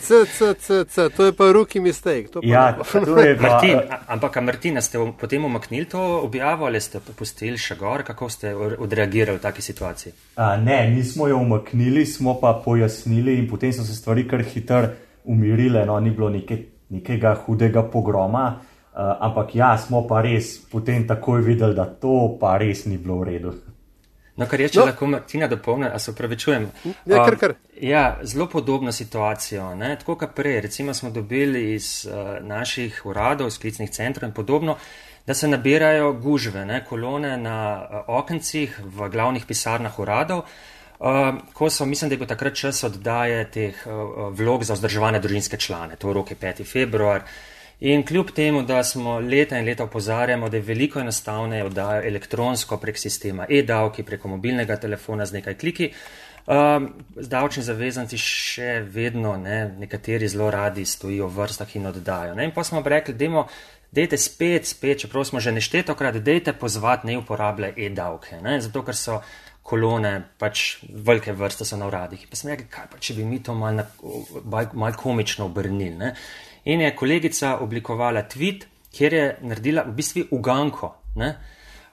[0.00, 2.28] C, c, c, c, to je pa ruki mistake.
[2.42, 3.42] Ja, to je pa.
[3.42, 8.54] Martin, ampak, Martina, ste potem umaknili to objavo ali ste popustili še gor, kako ste
[8.56, 10.14] odreagirali v taki situaciji?
[10.40, 14.86] A, ne, nismo jo umaknili, smo pa pojasnili in potem so se stvari kar hitro
[15.28, 16.56] umirile, no, ni bilo neke,
[16.88, 18.46] nekega hudega pogroma.
[18.92, 23.20] Uh, ampak ja, smo pa res potem takoj videli, da to pa res ni bilo
[23.20, 23.52] v redu.
[24.36, 24.86] No, kar je, če no.
[24.88, 26.66] lahko Martina dopolni, a se upravičujem.
[27.04, 27.54] Ja, kar, kar.
[27.76, 29.74] Ja, zelo podobno situacijo.
[29.76, 29.90] Ne?
[30.00, 34.78] Tako kot prej, recimo smo dobili iz uh, naših uradov, iz klicnih centrov in podobno,
[35.26, 36.80] da se nabirajo gužve, ne?
[36.88, 40.46] kolone na uh, okencih v glavnih pisarnah uradov.
[41.02, 45.20] Uh, ko so, mislim, da je bil takrat čas oddaje teh uh, vlog za vzdrževane
[45.20, 46.64] družinske člane, to rok je 5.
[46.64, 47.26] februar.
[47.26, 47.51] Uh,
[47.82, 52.76] In kljub temu, da smo leta in leta opozarjamo, da je veliko enostavneje oddajati elektronsko
[52.78, 55.88] prek sistema e-davki, preko mobilnega telefona z nekaj kliki,
[56.46, 62.36] um, davčni zavezanci še vedno ne, nekateri zelo radi stojijo v vrstah in oddajo.
[62.38, 62.46] Ne.
[62.46, 63.48] In pa smo rekli, dajmo,
[63.90, 68.94] dejte spet, spet, čeprav smo že neštetokrat, dejte pozvati ne uporablja e-davke, ne, zato ker
[68.94, 69.18] so
[69.66, 72.28] kolone, pač velike vrste so na uradih.
[72.30, 73.88] Pa smo rekli, kaj pa, če bi mi to malo
[74.46, 76.14] mal komično obrnili.
[76.64, 80.94] In je kolegica oblikovala tweet, kjer je naredila v bistvu uganko.
[81.16, 81.34] Ne?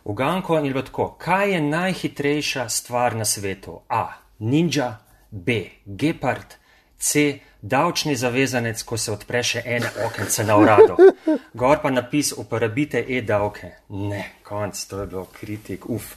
[0.03, 3.79] Uganko in je bilo tako, kaj je najhitrejša stvar na svetu?
[3.89, 4.07] A.
[4.39, 4.97] Ninja,
[5.31, 5.63] B.
[5.85, 6.55] Gepard,
[6.99, 7.39] C.
[7.61, 10.95] Davčni zavezanec, ko se odpre še ene okence na uradu.
[11.53, 13.73] Gor pa napis, uporabite e-davke.
[13.89, 16.13] Ne, konc, to je bilo kritik, uf.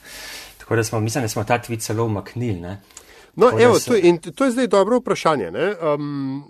[0.58, 2.76] Tako da smo, mislim, da smo ta tweet celo umaknili.
[3.34, 3.96] No, evo, so...
[4.22, 5.50] to, to je zdaj dobro vprašanje,
[5.82, 6.44] um,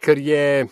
[0.00, 0.66] ker je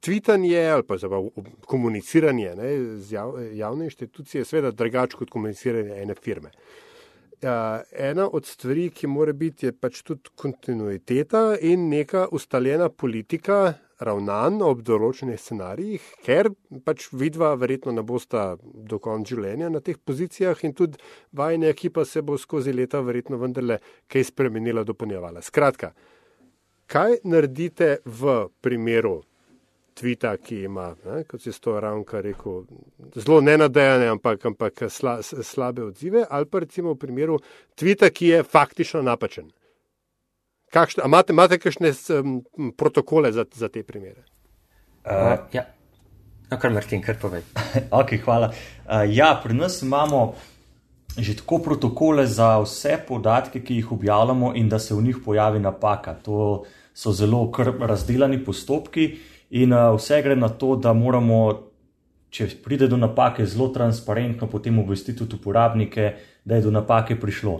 [0.00, 1.28] tvitanje ali pa zabav,
[1.66, 6.50] komuniciranje ne, z jav, javne inštitucije, seveda drugače kot komuniciranje ene firme.
[7.40, 7.48] Uh,
[7.96, 14.60] ena od stvari, ki mora biti, je pač tudi kontinuiteta in neka ustaljena politika ravnanj
[14.64, 16.50] ob določenih scenarijih, ker
[16.84, 21.00] pač vidva verjetno ne bosta do konca življenja na teh pozicijah in tudi
[21.36, 25.40] vajna ekipa se bo skozi leta verjetno vendarle kaj spremenila, dopolnjevala.
[25.40, 25.94] Skratka,
[26.92, 29.20] kaj naredite v primeru
[29.94, 32.64] tvita, ki ima, ne, kot si to ravno rekel,
[33.14, 37.38] zelo nenadejane, ampak, ampak sla, slabe odzive, ali pa recimo v primeru
[37.74, 39.50] tvita, ki je faktično napačen.
[40.70, 42.36] Kakšne, imate, imate kakšne um,
[42.78, 44.22] protokole za, za te primere?
[45.04, 45.66] Uh, ja.
[46.50, 47.42] No, kar Martin, kar povej.
[48.00, 48.52] okay, hvala.
[48.86, 50.34] Uh, ja, pri nas imamo
[51.18, 55.58] že tako protokole za vse podatke, ki jih objavljamo, in da se v njih pojavi
[55.58, 56.14] napaka.
[56.22, 56.64] To
[56.94, 57.50] so zelo
[57.80, 59.18] razdeljeni postopki.
[59.50, 61.40] In uh, vse gre na to, da moramo,
[62.30, 66.12] če pride do napake, zelo transparentno potem obvestiti tudi uporabnike,
[66.44, 67.56] da je do napake prišlo.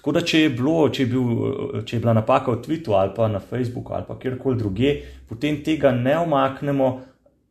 [0.00, 3.12] Tako da, če je, bilo, če je, bil, če je bila napaka v Twitteru ali
[3.14, 4.94] pa na Facebooku ali pa kjerkoli druge,
[5.28, 6.88] potem tega ne omaknemo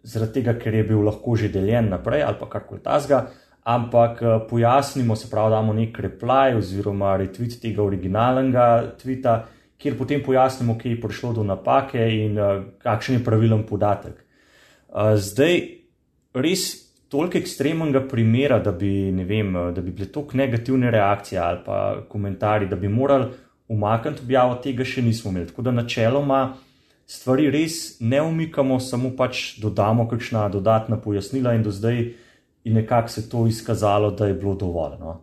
[0.04, 3.28] zaradi tega, ker je bil lahko že deljen naprej ali pa karkoli tasga,
[3.70, 8.68] ampak uh, pojasnimo, se pravi, damo nek reply oziroma retweet tega originalnega
[9.00, 9.38] tvita,
[9.80, 14.20] kjer potem pojasnimo, kje je prišlo do napake in uh, kakšen je pravilen podatek.
[14.90, 15.60] Uh, zdaj,
[16.36, 16.70] res
[17.10, 22.70] toliko ekstremnega primera, da bi, vem, da bi bile toliko negativne reakcije ali pa komentarji,
[22.70, 23.32] da bi morali
[23.70, 25.50] umakniti objavo, tega še nismo imeli.
[25.50, 26.42] Tako da načeloma
[27.10, 31.98] stvari res ne umikamo, samo pač dodamo kakšna dodatna pojasnila in do zdaj
[32.64, 34.98] je nekako se to izkazalo, da je bilo dovolj.
[35.00, 35.22] No?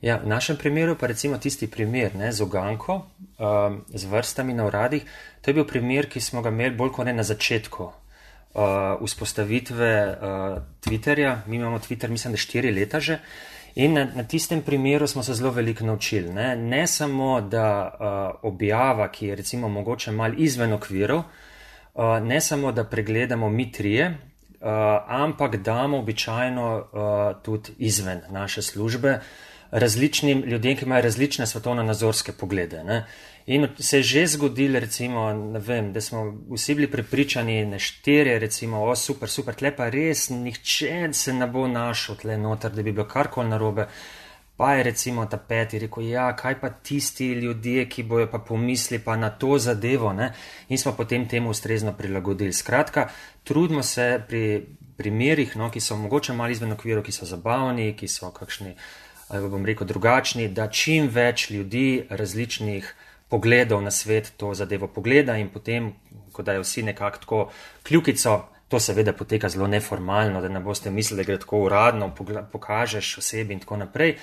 [0.00, 4.64] Ja, v našem primeru pa recimo tisti primer ne, z oganko, um, z vrstami na
[4.64, 5.04] uradih,
[5.44, 9.92] to je bil primer, ki smo ga imeli bolj kot ne na začetku uh, vzpostavitve
[10.08, 11.44] uh, Twitterja.
[11.46, 13.18] Mi imamo Twitter, mislim, da štiri leta že.
[13.76, 16.32] In na, na tistem primeru smo se zelo veliko naučili.
[16.32, 22.40] Ne, ne samo, da uh, objava, ki je recimo mogoče mal izven okvirov, uh, ne
[22.40, 24.66] samo, da pregledamo mi trije, uh,
[25.06, 29.20] ampak damo običajno uh, tudi izven naše službe
[29.70, 32.84] različnim ljudem, ki imajo različne svetovno-nazorske poglede.
[32.84, 33.04] Ne.
[33.46, 35.26] In se je že zgodilo, recimo,
[35.58, 40.28] vem, da smo vsi bili prepričani, ne štirje, recimo, o super, super, tle pa res
[40.30, 43.86] nihče se ne bo našel tle noter, da bi bilo karkoli narobe.
[44.56, 48.98] Pa je recimo ta peti rekel, ja, kaj pa tisti ljudje, ki bojo pa pomisli
[48.98, 50.32] pa na to zadevo, ne?
[50.68, 52.52] In smo potem temu ustrezno prilagodili.
[52.52, 53.08] Skratka,
[53.44, 54.66] trudimo se pri
[54.96, 58.74] primerih, no, ki so mogoče malo izven okviru, ki so zabavni, ki so kakšni,
[59.30, 62.94] bom rekel, drugačni, da čim več ljudi različnih
[63.30, 65.92] pogledov na svet to zadevo pogleda in potem,
[66.32, 67.50] ko da je vsi nekako tako
[67.82, 72.10] kljukico, to seveda poteka zelo neformalno, da ne boste mislili, da gre tako uradno,
[72.52, 74.16] pokažeš osebi in tako naprej.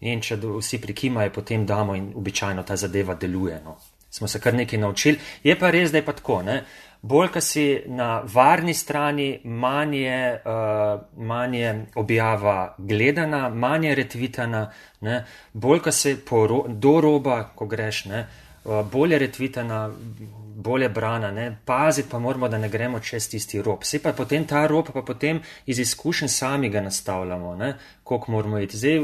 [0.00, 3.60] In če vsi prikimajo, potem damo in običajno ta zadeva deluje.
[3.64, 3.78] No.
[4.10, 5.18] Smo se kar nekaj naučili.
[5.42, 6.42] Je pa res, da je pa tako.
[6.42, 6.62] Ne?
[7.02, 13.94] Bolj, ko si na varni strani, manj je, uh, manj je objava gledana, manj je
[13.94, 14.64] retvitana,
[15.00, 15.24] ne?
[15.52, 18.26] bolj, ko se ro do roba, ko greš, ne?
[18.64, 19.90] Uh, bolj je retvitana,
[20.58, 21.30] bolj je brana.
[21.30, 21.56] Ne?
[21.64, 23.78] Paziti pa moramo, da ne gremo čez tisti rob.
[23.82, 28.76] Vse pa potem ta rob, pa potem iz izkušenj sami ga nastavljamo, koliko moramo iti.
[28.76, 29.00] Zdaj,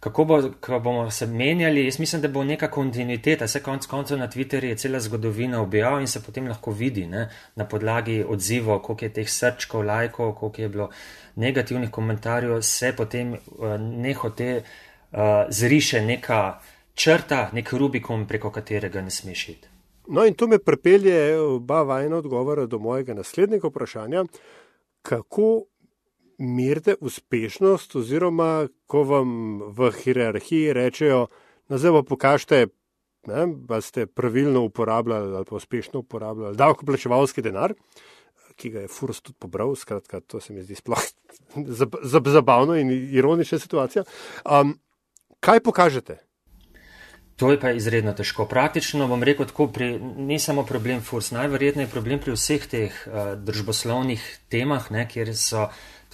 [0.00, 4.18] kako bo, ko bomo se menjali, jaz mislim, da bo neka kontinuiteta, vse konc koncev
[4.18, 8.80] na Twitterju je cela zgodovina objav in se potem lahko vidi ne, na podlagi odzivov,
[8.82, 10.90] koliko je teh srčkov, lajkov, koliko je bilo
[11.36, 13.38] negativnih komentarjev, se potem uh,
[13.80, 15.18] nehote uh,
[15.48, 16.60] zriše neka
[16.94, 19.68] črta, nek rubikom, preko katerega ne smeš iti.
[20.08, 24.24] No, in to me pripelje oba vajna odgovora do mojega naslednjega vprašanja.
[25.02, 25.62] Kako
[26.38, 29.30] merite uspešnost, oziroma ko vam
[29.76, 31.26] v hierarhiji rečejo,
[31.68, 32.66] da zdaj pa pokažite,
[33.68, 37.74] da ste pravilno uporabljali ali pa uspešno uporabljali davkoplačevalski denar,
[38.56, 41.02] ki ga je Furs tudi pobral, skratka, to se mi zdi sploh
[42.36, 44.04] zabavno in ironična situacija.
[44.44, 44.78] Um,
[45.40, 46.26] kaj pokažete?
[47.36, 48.46] To je pa izredno težko.
[48.48, 53.02] Praktično bom rekel tako, pri, ni samo problem Furs, najverjetneje je problem pri vseh teh
[53.06, 55.66] uh, družboslovnih temah, ne, kjer so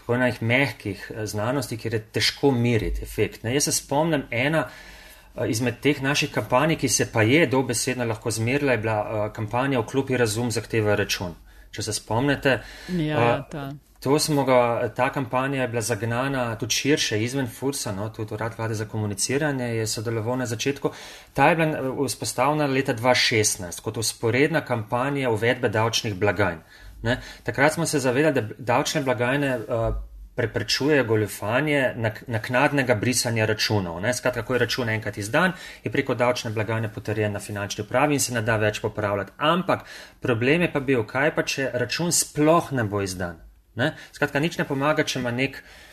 [0.03, 3.43] tako enih mehkih eh, znanosti, kjer je težko meriti efekt.
[3.43, 3.55] Ne.
[3.55, 8.31] Jaz se spomnim ena eh, izmed teh naših kampanj, ki se pa je dobesedno lahko
[8.31, 11.35] zmerila, je bila uh, kampanja v klubi Razum zahteva račun.
[11.71, 12.61] Če se spomnite.
[12.99, 13.73] Ja, uh,
[14.03, 18.57] To smo ga, ta kampanja je bila zagnana tudi širše, izven Fursa, no, tudi urad
[18.59, 20.91] vlade za komuniciranje je sodeloval na začetku.
[21.33, 26.59] Ta je bila vzpostavljena leta 2016 kot usporedna kampanja uvedbe davčnih blagajn.
[27.03, 27.19] Ne?
[27.43, 29.95] Takrat smo se zavedali, da davčne blagajne uh,
[30.35, 31.95] preprečujejo goljufanje
[32.27, 34.01] naknadnega brisanja računov.
[34.01, 34.15] Ne?
[34.15, 35.53] Skratka, ko je račun enkrat izdan,
[35.85, 39.33] je preko davčne blagajne potrjen na finančni upravi in se ne da več popravljati.
[39.37, 39.85] Ampak
[40.21, 43.43] problem je pa bil, kaj pa, če račun sploh ne bo izdan.
[43.75, 43.95] Ne?
[44.13, 45.92] Skratka, nič ne pomaga, če ima nek uh,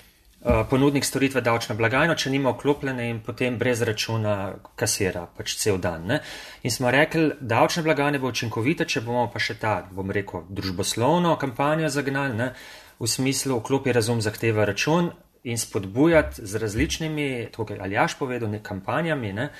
[0.69, 6.05] ponudnik storitve davčno blagajno, če nima vklopljene in potem brez računa kasira, pač cel dan.
[6.07, 6.19] Ne?
[6.63, 11.35] In smo rekli, davčne blagajne bo učinkovite, če bomo pa še ta, bom rekel, družboslovno
[11.39, 12.53] kampanjo zagnali, ne?
[12.99, 15.11] v smislu vklopi razum zahteva račun
[15.43, 19.51] in spodbujati z različnimi, tako ali jaš povedal, ne kampanjami, ne?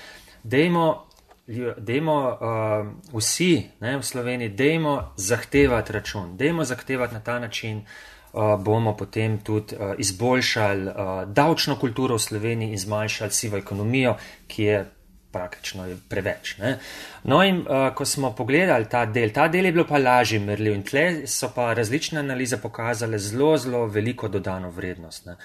[0.44, 1.06] dejmo.
[1.50, 8.19] Dajmo uh, vsi ne, v Sloveniji, dajmo zahtevati račun, dajmo zahtevati na ta način, uh,
[8.34, 10.94] bomo potem tudi uh, izboljšali uh,
[11.28, 14.16] davčno kulturo v Sloveniji in zmanjšali sivo ekonomijo,
[14.48, 14.86] ki je
[15.32, 16.58] praktično preveč.
[16.58, 16.78] Ne.
[17.24, 20.74] No, in uh, ko smo pogledali ta del, ta del je bil pa lažji merljiv
[20.74, 25.26] in tle so pa različne analize pokazale zelo, zelo veliko dodano vrednost.
[25.26, 25.36] Ne.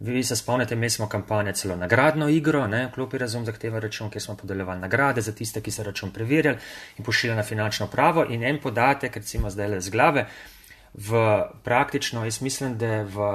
[0.00, 4.22] Vi se spomnite, imeli smo kampanje celo nagradno igro, ne, klopi razum zahteva račun, kjer
[4.22, 6.58] smo podeljevali nagrade za tiste, ki so račun preverjali
[6.98, 10.26] in pošiljali na finančno pravo in en podatek, recimo zdaj le z glave,
[10.94, 13.28] v praktično, jaz mislim, da v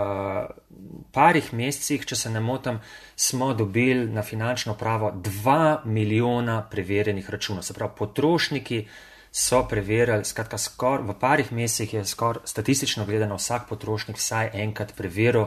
[1.12, 2.80] parih mesecih, če se ne motim,
[3.16, 7.64] smo dobili na finančno pravo 2 milijona preverjenih računov.
[7.64, 8.86] Se pravi, potrošniki
[9.32, 14.96] so preverjali, skratka, skor, v parih mesecih je skoraj statistično gledano vsak potrošnik vsaj enkrat
[14.98, 15.46] preveril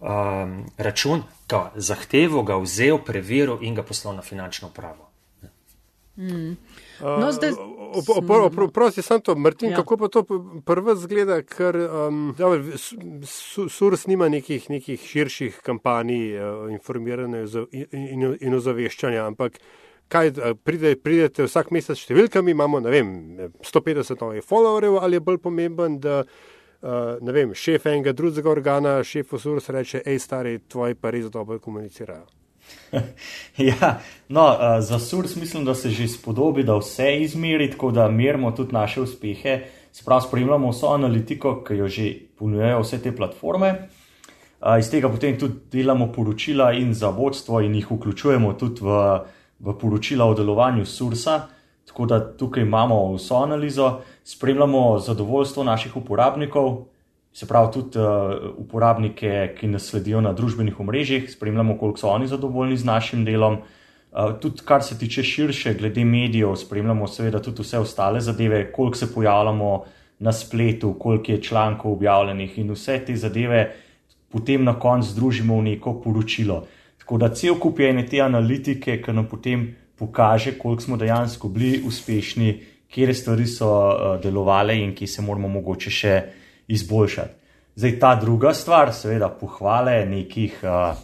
[0.00, 5.10] um, račun, ga zahtevo, ga vzel, preveril in ga poslal na finančno pravo.
[6.16, 6.56] Mm.
[7.00, 7.50] No, zdaj...
[8.72, 9.76] Prosti, sem to, Martin, ja.
[9.76, 10.22] kako pa to
[10.64, 12.50] prvo zgleda, ker um, ja,
[13.68, 19.60] SURS nima nekih, nekih širših kampanj uh, informiranja in, in, in ozaveščanja, ampak
[20.08, 20.32] kaj,
[20.64, 23.12] pride, pridete vsak mesec s številkami, imamo, ne vem,
[23.64, 28.98] 150 novih followerjev ali je bolj pomemben, da uh, ne vem, šef enega drugega organa,
[29.04, 32.26] šef SURS reče, hej, stari, tvoji pa res dobro komunicirajo.
[33.70, 33.98] ja,
[34.28, 38.50] no, uh, za SURS mislim, da se že spodobi, da vse izmeri, tako da merimo
[38.50, 39.60] tudi naše uspehe.
[39.92, 43.88] Sprav spremljamo vso analitiko, ki jo že ponujajo vse te platforme.
[44.60, 49.20] Uh, iz tega potem tudi delamo poročila in za vodstvo in jih vključujemo tudi v,
[49.60, 51.40] v poročila o delovanju SURS-a.
[51.86, 56.84] Tako da tukaj imamo vso analizo, spremljamo zadovoljstvo naših uporabnikov,
[57.36, 62.28] se pravi, tudi uh, uporabnike, ki nas sledijo na družbenih omrežjih, spremljamo, koliko so oni
[62.30, 63.58] zadovoljni z našim delom.
[64.12, 68.96] Uh, tudi, kar se tiče širše, glede medijev, spremljamo seveda tudi vse ostale zadeve, koliko
[68.96, 69.72] se pojavljamo
[70.18, 73.66] na spletu, koliko je člankov objavljenih in vse te zadeve
[74.32, 76.64] potem na koncu združimo v neko poročilo.
[76.98, 81.48] Tako da cel kup je ene te analitike, ki nam potem pokaže, koliko smo dejansko
[81.48, 82.56] bili uspešni,
[82.88, 86.14] kje stvari so uh, delovale in kje se moramo mogoče še
[86.68, 87.34] izboljšati.
[87.76, 90.96] Zdaj, ta druga stvar, seveda, pohvale nekih uh,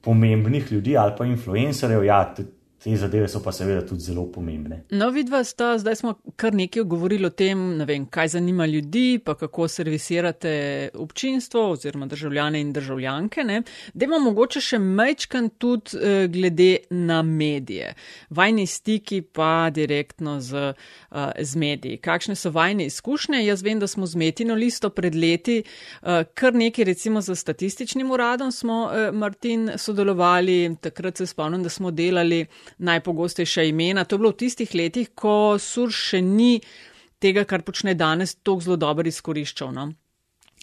[0.00, 4.84] pomembnih ljudi ali pa influencerjev, ja, tudi Te zadeve so pa seveda tudi zelo pomembne.
[4.90, 9.20] No, vidva sta, zdaj smo kar nekaj govorili o tem, ne vem, kaj zanima ljudi,
[9.24, 13.44] pa kako servisirate občinstvo oziroma državljane in državljanke.
[13.94, 17.92] Demo mogoče še mečkan tudi eh, glede na medije.
[18.30, 20.72] Vajni stiki pa direktno z,
[21.12, 22.00] eh, z mediji.
[22.00, 23.44] Kakšne so vajne izkušnje?
[23.44, 28.10] Jaz vem, da smo z Metino listo pred leti eh, kar nekaj recimo z statističnim
[28.10, 30.76] uradom smo, eh, Martin, sodelovali.
[30.80, 32.46] Takrat se spomnim, da smo delali
[32.78, 34.04] najpogostejša imena.
[34.04, 36.60] To je bilo v tistih letih, ko sur še ni
[37.20, 39.74] tega, kar počne danes, tako zelo dobro izkoriščal.
[39.76, 39.90] No?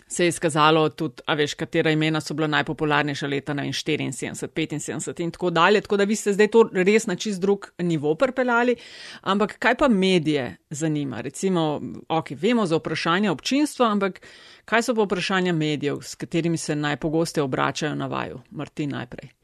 [0.07, 5.23] Se je izkazalo tudi, a veš, katera imena so bila najpopularnejša leta na 74, 75
[5.23, 5.81] in tako dalje.
[5.81, 8.75] Tako da vi ste zdaj to res na čist drug nivo prpelali.
[9.21, 11.21] Ampak kaj pa medije zanima?
[11.21, 14.21] Recimo, ok, vemo za vprašanje občinstva, ampak
[14.65, 18.39] kaj so pa vprašanja medijev, s katerimi se najpogosteje obračajo na vaju?
[18.51, 19.36] Martin najprej.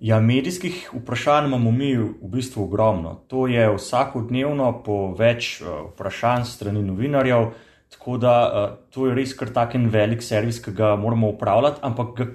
[0.00, 3.14] Ja, medijskih vprašanj imamo mi v bistvu ogromno.
[3.28, 7.50] To je vsakodnevno po več uh, vprašanj strani novinarjev,
[7.92, 11.84] tako da uh, to je res kar tak en velik servis, ki ga moramo upravljati,
[11.84, 12.26] ampak ga,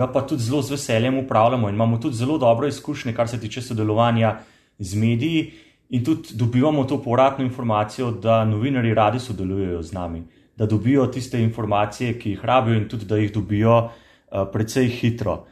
[0.00, 3.40] ga pa tudi zelo z veseljem upravljamo in imamo tudi zelo dobre izkušnje, kar se
[3.40, 4.38] tiče sodelovanja
[4.78, 5.52] z mediji
[5.90, 10.24] in tudi dobivamo to povratno informacijo, da novinari radi sodelujejo z nami,
[10.56, 15.42] da dobijo tiste informacije, ki jih rabijo in tudi da jih dobijo uh, precej hitro.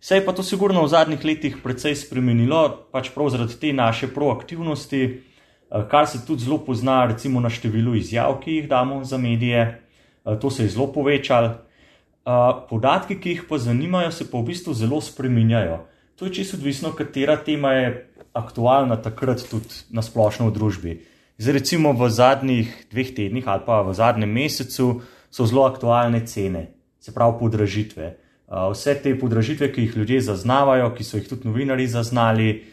[0.00, 4.06] Se je pa to sigurno v zadnjih letih precej spremenilo, pač prav zaradi te naše
[4.14, 9.18] proaktivnosti, eh, kar se tudi zelo pozna, recimo na številu izjav, ki jih damo za
[9.18, 9.82] medije.
[10.26, 11.48] Eh, to se je zelo povečalo.
[11.48, 12.30] Eh,
[12.70, 15.86] podatki, ki jih pa zanimajo, se pa v bistvu zelo spreminjajo.
[16.16, 20.92] To je čisto odvisno, katera tema je aktualna takrat tudi na splošno v družbi.
[21.38, 26.74] Zdaj, recimo v zadnjih dveh tednih ali pa v zadnjem mesecu so zelo aktualne cene,
[26.98, 31.86] se pravi podražitve vse te podražitve, ki jih ljudje zaznavajo, ki so jih tudi novinari
[31.86, 32.64] zaznali.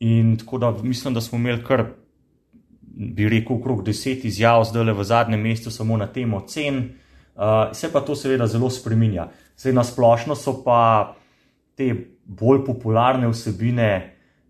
[0.00, 1.84] In tako da mislim, da smo imeli kar,
[2.82, 6.78] bi rekel, okrog deset izjav, zdaj le v zadnjem mestu, samo na temo cen.
[7.38, 9.28] Uh, se pa to seveda zelo spreminja.
[9.58, 11.14] Zdaj na splošno so pa
[11.78, 11.92] te
[12.24, 13.90] bolj popularne vsebine,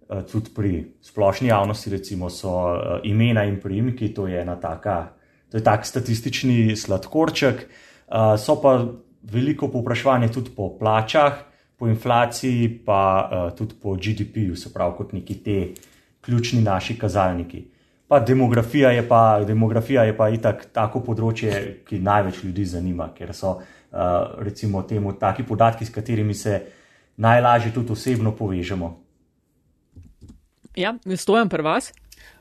[0.09, 0.73] uh, tudi pri
[1.03, 5.13] splošni javnosti, recimo, so uh, imena in priimki, to je ena taka,
[5.51, 7.67] to je tak statistični sladkorček.
[8.09, 8.79] Uh, so pa
[9.23, 11.45] veliko povpraševanje tudi po plačah,
[11.79, 13.01] po inflaciji, pa
[13.31, 15.59] uh, tudi po GDP-ju, se pravi, kot neki te
[16.21, 17.65] ključni naši kazalniki.
[18.09, 23.35] Pa demografija je pa, demografija je pa itak tako področje, ki največ ljudi zanima, ker
[23.37, 23.63] so uh,
[24.43, 26.63] recimo temu taki podatki, s katerimi se
[27.17, 28.97] najlažje tudi osebno povežemo.
[30.79, 31.93] Ja, stojam pri vas.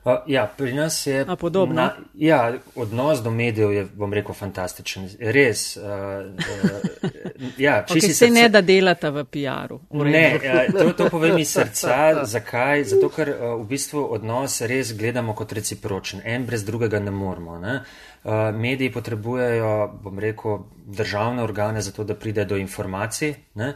[0.04, 1.74] Uh, ja, pri nas je podobno.
[1.74, 5.08] Na, ja, odnos do medijev je, bom rekel, fantastičen.
[5.20, 8.30] Res, uh, uh, ja, okay, se srce...
[8.30, 9.80] ne da delata v PR-u.
[9.90, 11.98] Ne, ja, to, to povem iz srca.
[12.34, 12.84] Zakaj?
[12.94, 16.22] Zato, ker uh, v bistvu odnos res gledamo kot recipročen.
[16.24, 17.58] En brez drugega ne moramo.
[17.58, 17.80] Ne?
[18.24, 19.72] Uh, mediji potrebujejo,
[20.02, 23.34] bom rekel, državne organe za to, da pride do informacij.
[23.58, 23.74] Uh,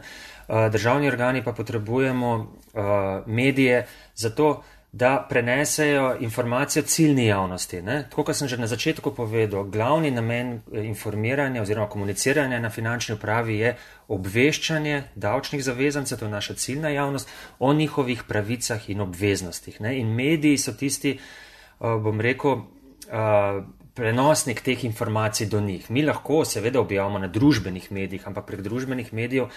[0.71, 2.83] državni organi pa potrebujemo uh,
[3.27, 3.85] medije
[4.15, 7.81] za to, da prenesejo informacijo ciljni javnosti.
[7.81, 8.03] Ne?
[8.09, 13.15] Tako kot sem že na začetku povedal, glavni namen eh, informiranja oziroma komuniciranja na finančni
[13.15, 13.75] upravi je
[14.07, 17.29] obveščanje davčnih zavezancev, to je naša ciljna javnost,
[17.59, 19.81] o njihovih pravicah in obveznostih.
[19.81, 19.97] Ne?
[19.99, 22.61] In mediji so tisti, eh, bom rekel,
[23.09, 23.63] eh,
[23.93, 25.91] prenosnik teh informacij do njih.
[25.91, 29.49] Mi lahko seveda objavimo na družbenih medijih, ampak prek družbenih medijev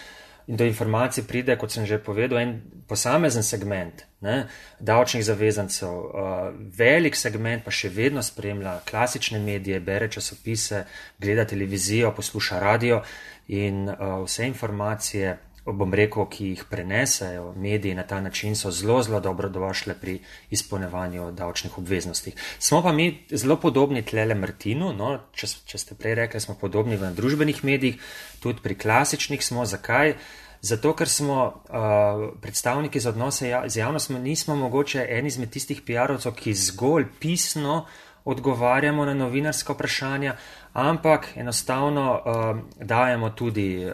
[0.46, 4.46] in do informacij pride, kot sem že povedal, en posamezen segment ne,
[4.78, 10.84] davčnih zavezancev, uh, velik segment pa še vedno spremlja klasične medije, bere časopise,
[11.18, 13.02] gleda televizijo, posluša radio
[13.48, 15.36] in uh, vse informacije,
[15.72, 20.20] bom rekel, ki jih prenesejo mediji na ta način, so zelo, zelo dobro došle pri
[20.50, 22.32] izpolnevanju davčnih obveznosti.
[22.58, 26.96] Smo pa mi zelo podobni tlele Martinu, no, če, če ste prej rekli, smo podobni
[26.96, 28.00] v družbenih medijih,
[28.40, 29.66] tudi pri klasičnih smo.
[29.66, 30.14] Zakaj?
[30.60, 35.82] Zato, ker smo uh, predstavniki za odnose ja, z javnostmi, nismo mogoče eni izmed tistih
[35.82, 37.84] PR-ovcev, ki zgolj pisno
[38.26, 40.36] odgovarjamo na novinarska vprašanja,
[40.76, 43.92] ampak enostavno uh, dajemo tudi uh,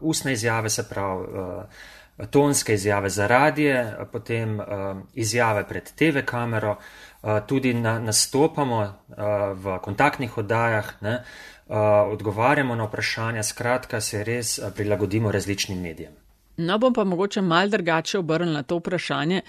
[0.00, 4.66] ustne izjave, se pravi uh, tonske izjave za radije, potem uh,
[5.14, 6.76] izjave pred TV kamero,
[7.22, 9.16] uh, tudi na, nastopamo uh,
[9.54, 10.92] v kontaktnih oddajah.
[11.00, 11.22] Ne,
[11.68, 11.76] uh,
[12.12, 16.12] odgovarjamo na vprašanja, skratka, se res prilagodimo različnim medijem.
[16.56, 19.42] No, bom pa mogoče mal drugače obrnil na to vprašanje,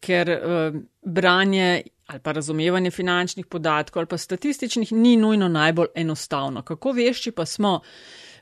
[0.00, 6.62] ker uh, branje ali pa razumevanje finančnih podatkov ali pa statističnih ni nujno najbolj enostavno.
[6.62, 7.80] Kako vešči pa smo,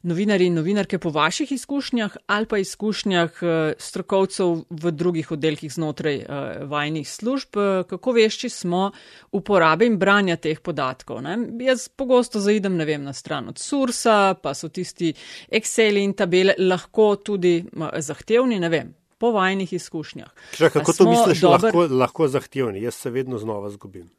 [0.06, 6.16] novinari in novinarke po vaših izkušnjah ali pa izkušnjah eh, strokovcev v drugih oddelkih znotraj
[6.16, 6.26] eh,
[6.64, 8.90] vajnih služb, eh, kako vešči smo
[9.32, 11.22] uporabe in branja teh podatkov.
[11.22, 11.38] Ne?
[11.60, 15.14] Jaz pogosto zaidem, ne vem, na stran od Sursa, pa so tisti
[15.50, 17.58] Excel in tabele lahko tudi
[17.98, 18.94] zahtevni, ne vem.
[19.18, 20.28] Po vajnih izkušnjah.
[20.52, 21.72] Če, kako to misliš, dober...
[21.72, 22.82] lahko, lahko zahtevni?
[22.82, 24.10] Jaz se vedno znova zgubim.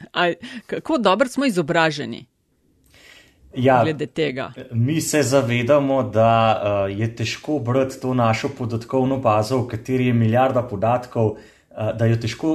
[0.72, 2.24] kako dobro smo izobraženi?
[3.54, 4.52] Ja, glede tega.
[4.72, 6.32] Mi se zavedamo, da
[6.88, 12.06] uh, je težko brati to našo podatkovno bazo, v kateri je milijarda podatkov, uh, da
[12.06, 12.54] jo težko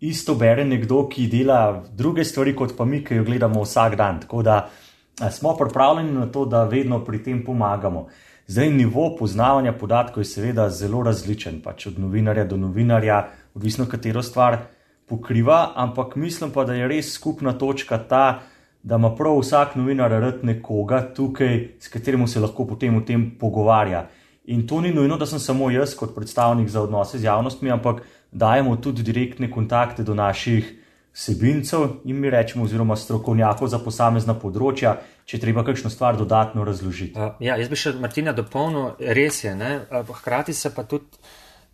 [0.00, 4.20] isto bere nekdo, ki dela druge stvari, kot pa mi, ki jo gledamo vsak dan.
[4.20, 8.08] Tako da uh, smo pripravljeni na to, da vedno pri tem pomagamo.
[8.46, 14.22] Zdaj, nivo poznavanja podatkov je seveda zelo različen, pač od novinarja do novinarja, odvisno katero
[14.22, 14.58] stvar
[15.06, 18.42] pokriva, ampak mislim pa, da je res skupna točka ta,
[18.82, 23.30] da ima prav vsak novinar rad nekoga tukaj, s katerim se lahko potem o tem
[23.38, 24.08] pogovarja.
[24.44, 28.02] In to ni nujno, da sem samo jaz kot predstavnik za odnose z javnostmi, ampak
[28.32, 30.81] dajemo tudi direktne kontakte do naših
[31.12, 34.96] sebincev in mi rečemo, oziroma strokovnjakov za posamezna področja,
[35.28, 37.18] če treba kakšno stvar dodatno razložiti.
[37.18, 39.84] Uh, ja, jaz bi še Martina dopolnil, res je, ne?
[39.90, 41.20] hkrati se pa tudi,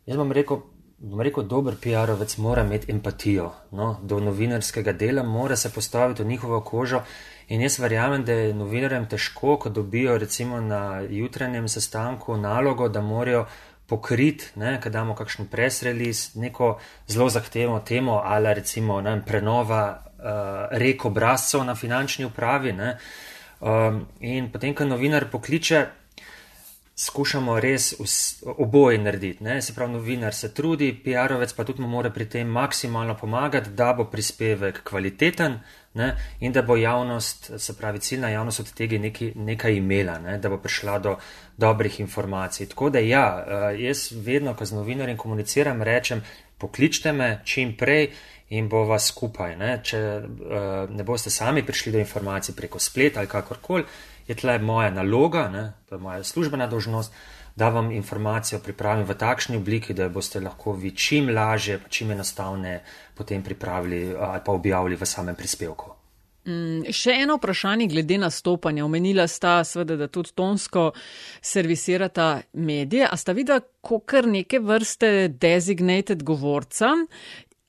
[0.06, 0.62] jaz bom rekel,
[0.98, 6.34] bom rekel, dober PR-ovec mora imeti empatijo no, do novinarskega dela, mora se postaviti v
[6.34, 7.04] njihovo kožo.
[7.48, 13.00] In jaz verjamem, da je novinarjem težko, ko dobijo recimo na jutranjem sestanku nalogo, da
[13.00, 13.46] morajo
[13.88, 14.44] pokriti,
[14.80, 16.78] kad damo kakšen presreliz, neko
[17.08, 20.24] zelo zahtevno temo, ali recimo ne, prenova uh,
[20.70, 22.74] rek obrazcev na finančni upravi.
[23.60, 25.86] Um, in potem, ko novinar pokliče,
[26.98, 27.94] skušamo res
[28.56, 29.44] oboje narediti.
[29.44, 29.62] Ne?
[29.62, 33.92] Se pravi, novinar se trudi, PR-ovec pa tudi mu mora pri tem maksimalno pomagati, da
[33.92, 35.60] bo prispevek kvaliteten
[35.94, 36.08] ne?
[36.40, 40.38] in da bo javnost, se pravi, ciljna javnost od tega nekaj, nekaj imela, ne?
[40.38, 41.16] da bo prišla do
[41.56, 42.66] dobrih informacij.
[42.66, 46.24] Tako da ja, eh, jaz vedno, ko z novinarjem komuniciram, rečem,
[46.58, 48.10] pokličte me čim prej.
[48.48, 49.74] In bo vas skupaj, ne?
[49.84, 53.84] če uh, ne boste sami prišli do informacij preko spleta ali kakorkoli,
[54.28, 57.12] je tle moja naloga, ne, to je moja službena dožnost,
[57.56, 62.10] da vam informacijo pripravim v takšni obliki, da jo boste lahko vi čim lažje, čim
[62.10, 62.82] enostavneje
[63.14, 65.98] potem pripravili ali pa objavili v samem prispevku.
[66.48, 68.84] Mm, še eno vprašanje glede nastopanja.
[68.86, 70.92] Omenila sta seveda, da tudi tonsko
[71.44, 73.08] servisirata medije.
[73.10, 73.60] A sta videla,
[74.06, 76.94] kar neke vrste designated govorca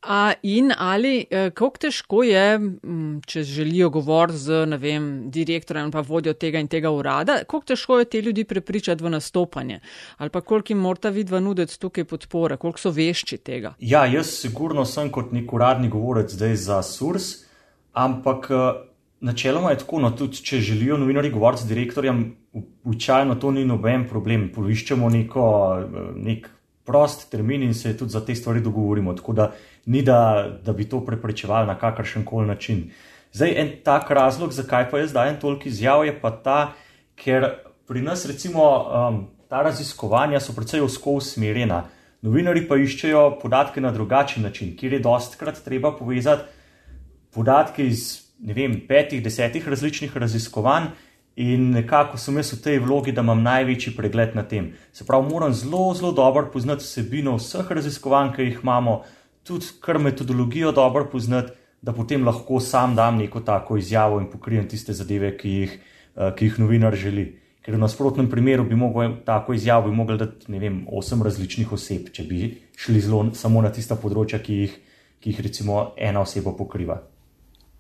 [0.02, 6.00] A in ali eh, kako težko je, mm, če želijo govoriti z, vem, direktorjem pa
[6.02, 9.80] vodjo tega in tega urada, kako težko je te ljudi prepričati v nastopanje?
[10.18, 13.74] Ali pa koliko jim morata vidva nuditi tukaj podpore, koliko so vešči tega?
[13.80, 17.34] Ja, jaz sigurno sem kot nek uradni govorec zdaj za SURS,
[17.92, 18.86] ampak eh,
[19.20, 22.24] načeloma je tako, no tudi če želijo novinari govoriti z direktorjem,
[22.84, 25.44] Učajno to ni noben problem, poiščemo neko,
[26.16, 26.48] nek
[26.90, 29.14] prost termin in se tudi za te stvari dogovorimo.
[29.14, 29.52] Tako da
[29.86, 32.90] ni da, da bi to preprečevali na kakršen koli način.
[33.34, 36.60] Zdaj, en tak razlog, zakaj pa jaz dajem toliko izjav, je pa ta,
[37.16, 37.46] ker
[37.88, 39.20] pri nas recimo um,
[39.50, 41.84] ta raziskovanja so precej osko usmerjena.
[42.26, 46.50] Novinari pa iščejo podatke na drugačen način, kjer je dostkrat treba povezati
[47.34, 50.90] podatke iz vem, petih, desetih različnih raziskovanj
[51.40, 54.74] in nekako sem jaz v tej vlogi, da imam največji pregled na tem.
[54.92, 58.98] Se pravi, moram zelo, zelo dobro poznati vsebino vseh raziskovanj, ki jih imamo,
[59.48, 64.68] tudi kar metodologijo dobro poznati, da potem lahko sam dam neko tako izjavo in pokrijem
[64.68, 65.78] tiste zadeve, ki jih,
[66.16, 67.30] uh, ki jih novinar želi.
[67.64, 71.72] Ker v nasprotnem primeru bi lahko tako izjavo bi mogli dati, ne vem, osem različnih
[71.72, 74.76] oseb, če bi šli zelo samo na tista področja, ki jih,
[75.24, 77.00] ki jih recimo ena oseba pokriva.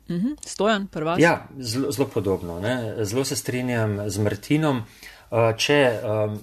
[0.09, 0.37] Mhm.
[0.45, 1.15] Stojan, prva.
[1.19, 2.59] Ja, zelo, zelo podobno.
[2.59, 3.05] Ne?
[3.05, 4.83] Zelo se strinjam z Martinom.
[5.29, 6.39] Uh, če um,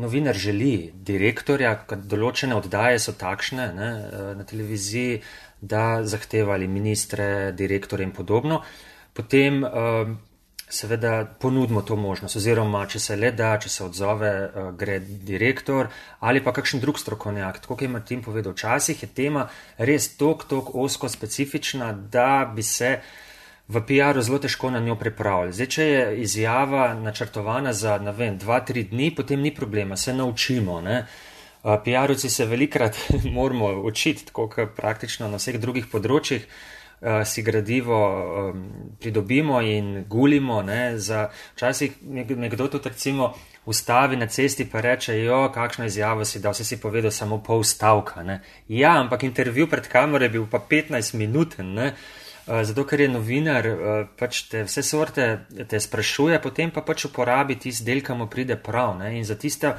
[0.00, 1.74] novinar želi direktorja,
[2.08, 5.20] določene oddaje so takšne ne, uh, na televiziji,
[5.60, 8.62] da zahtevali ministre, direktore in podobno,
[9.12, 10.16] potem um,
[10.70, 12.36] seveda ponudimo to možnost.
[12.36, 15.90] Oziroma, če se le da, če se odzove, uh, gre direktor
[16.20, 17.60] ali pa kakšen drug strokovnjak.
[17.62, 19.48] Tako kot je Martin povedal, včasih je tema
[19.78, 23.00] res tok, tok osko specifična, da bi se
[23.70, 25.56] v PR-u zelo težko na njo pripravljati.
[25.56, 30.14] Zdaj, če je izjava načrtovana za, ne vem, dva, tri dni, potem ni problema, se
[30.14, 30.80] naučimo.
[30.80, 31.04] Ne?
[31.62, 32.96] PR-ovci se velikrat
[33.36, 36.46] moramo učiti, tako kot praktično na vseh drugih področjih.
[36.46, 36.79] Uh,
[37.24, 37.96] si gradivo
[38.50, 38.64] um,
[39.00, 40.64] pridobimo in gulimo.
[40.96, 41.92] Za, včasih
[42.36, 43.34] nekdo tudi recimo
[43.64, 48.22] ustavi na cesti in reče: Jo, kakšno izjavo si dal, si povedal samo pol stavka.
[48.22, 48.40] Ne?
[48.68, 51.54] Ja, ampak intervju pred kamero je bil pa 15 minut.
[51.58, 51.92] Uh,
[52.50, 55.24] Eh, zato ker je novinar, eh, pač te vse sorte
[55.68, 58.96] te sprašuje, potem pa pač uporabi tisti del, kam pride prav.
[58.98, 59.18] Ne?
[59.18, 59.74] In za tiste,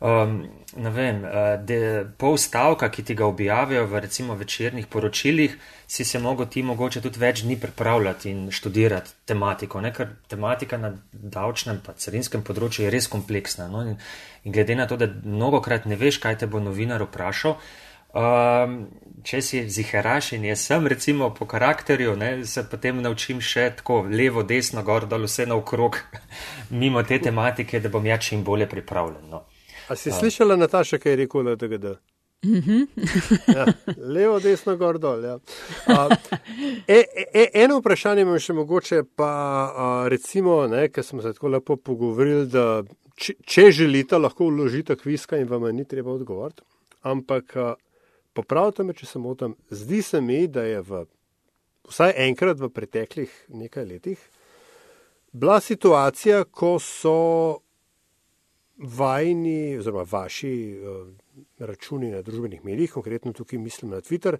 [0.00, 0.40] um,
[0.76, 1.78] ne vem, eh, de,
[2.18, 7.00] pol stavka, ki ti ga objavijo v recimo večernih poročilih, si se mogo ti mogoče
[7.00, 9.92] tudi več dni pripravljati in študirati tematiko, ne?
[9.92, 13.68] ker tematika na davčnem pa carinskem področju je res kompleksna.
[13.68, 13.82] No?
[13.82, 13.96] In,
[14.44, 17.58] in glede na to, da mnogokrat ne veš, kaj te bo novinar vprašal,
[18.10, 18.88] Um,
[19.22, 24.00] če si ziheraš in jaz sem, recimo po karakterju, ne, se potem naučim še tako
[24.10, 26.00] levo, desno, gor, dol, vse naokrog,
[26.80, 29.30] mimo te tematike, da bom ja čim bolje pripravljen.
[29.30, 29.44] No.
[29.90, 30.14] A si uh.
[30.14, 31.98] slišala, Nataša, kaj je rekel LDGD?
[32.44, 32.86] Mhm.
[33.56, 33.66] ja,
[33.98, 35.24] levo, desno, gor, dol.
[35.24, 35.34] Ja.
[35.86, 36.14] Uh,
[36.88, 37.02] e,
[37.34, 39.32] e, eno vprašanje imam še mogoče, pa
[39.68, 40.62] uh, recimo,
[40.94, 42.80] ker smo se tako lepo pogovorili, da
[43.18, 46.64] če, če želite, lahko vložite kviska in vam ni treba odgovoriti.
[47.04, 47.74] Ampak uh,
[48.32, 51.04] popravite me, če se motim, zdi se mi, da je v,
[51.90, 54.28] vsaj enkrat v preteklih nekaj letih
[55.32, 57.60] bila situacija, ko so
[58.96, 61.08] vajni oziroma vaši uh,
[61.58, 64.38] računi na družbenih medijih, konkretno tukaj mislim na Twitter,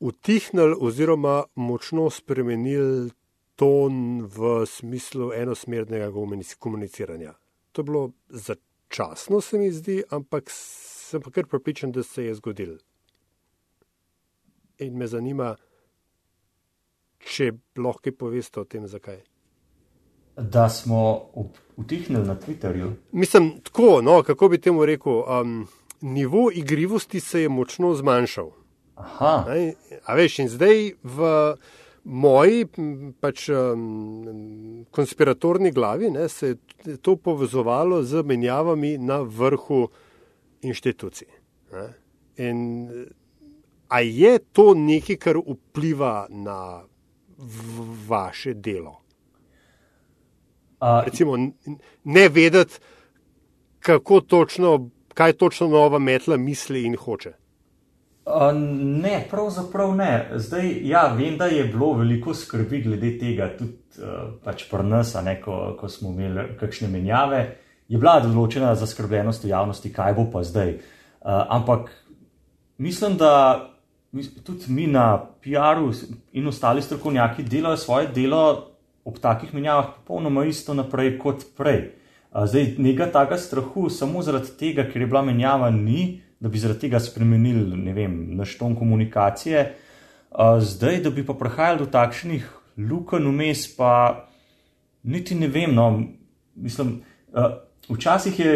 [0.00, 3.10] utihnili oziroma močno spremenili
[3.56, 6.10] ton v smislu enosmernega
[6.58, 7.34] komuniciranja.
[7.72, 12.34] To je bilo začasno, se mi zdi, ampak sem pa kar pripričan, da se je
[12.34, 12.78] zgodil.
[14.78, 15.54] In me zanima,
[17.18, 19.22] če lahko poveste o tem, zakaj.
[20.36, 21.22] Da smo
[21.76, 22.92] utihnili na Twitterju.
[23.12, 25.66] Mislim, tako, no, kako bi temu rekel, um,
[26.00, 28.50] nivo igrivosti se je močno zmanjšal.
[28.94, 29.44] Aha.
[30.04, 31.30] A veš, in zdaj v
[32.04, 32.66] moji
[33.20, 39.88] pač, um, konspiratorni glavi ne, se je to povezovalo z menjavami na vrhu
[40.62, 41.28] inštitucij.
[42.36, 42.88] In
[43.88, 46.82] a je to nekaj, kar vpliva na
[48.08, 49.03] vaše delo?
[50.84, 51.36] Uh, Recimo,
[52.04, 52.74] ne vedeti,
[53.80, 57.32] kako točno, kaj točno nova metla misli in hoče.
[58.26, 58.52] Uh,
[59.02, 60.30] ne, pravzaprav ne.
[60.34, 65.16] Zdaj, ja, vem, da je bilo veliko skrbi glede tega, tudi uh, pač pri nas,
[65.44, 67.44] ko, ko smo imeli kakšne menjave
[67.88, 70.76] je bila določena zaskrbljenost v javnosti, kaj bo pa zdaj.
[71.20, 71.90] Uh, ampak
[72.78, 73.70] mislim, da
[74.44, 75.90] tudi mi na PR-u
[76.32, 78.44] in ostali strokovnjaki delajo svoje delo
[79.04, 81.92] ob takih menjavah popolnoma isto naprej kot prej.
[82.34, 86.88] Zdaj, nekaj takega strahu, samo zaradi tega, ker je bila menjava ni, da bi zaradi
[86.88, 89.64] tega spremenili, ne vem, naš ton komunikacije.
[90.60, 92.48] Zdaj, da bi pa prihajali do takšnih
[92.90, 94.26] lukenj vmes, pa
[95.02, 95.90] niti ne vem, no,
[96.56, 96.96] mislim.
[97.88, 98.52] Včasih je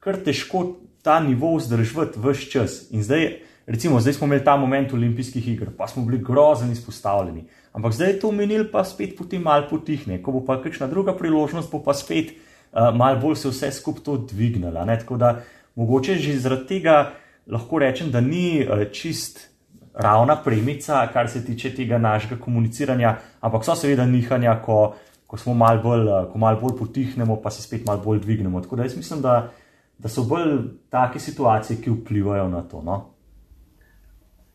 [0.00, 2.78] kar težko ta nivo vzdržati vse čas.
[2.90, 3.28] In zdaj,
[3.66, 7.44] recimo, zdaj smo imeli ta moment olimpijskih iger, pa smo bili grozen izpostavljeni.
[7.74, 10.20] Ampak zdaj je to menil, pa spet potem malo potihne.
[10.22, 12.30] Ko bo pa kakšna druga priložnost, bo pa spet
[12.70, 14.78] uh, malo bolj se vse skupaj to dvignilo.
[14.86, 15.42] Tako da
[15.74, 17.18] mogoče že zaradi tega
[17.50, 19.50] lahko rečem, da ni uh, čist
[19.94, 24.94] ravna premica, kar se tiče tega našega komuniciranja, ampak so seveda nihanja, ko,
[25.26, 28.62] ko smo malo bolj, uh, mal bolj potihnemo, pa se spet malo bolj dvignemo.
[28.62, 29.50] Tako da jaz mislim, da,
[29.98, 32.82] da so bolj take situacije, ki vplivajo na to.
[32.82, 33.00] No?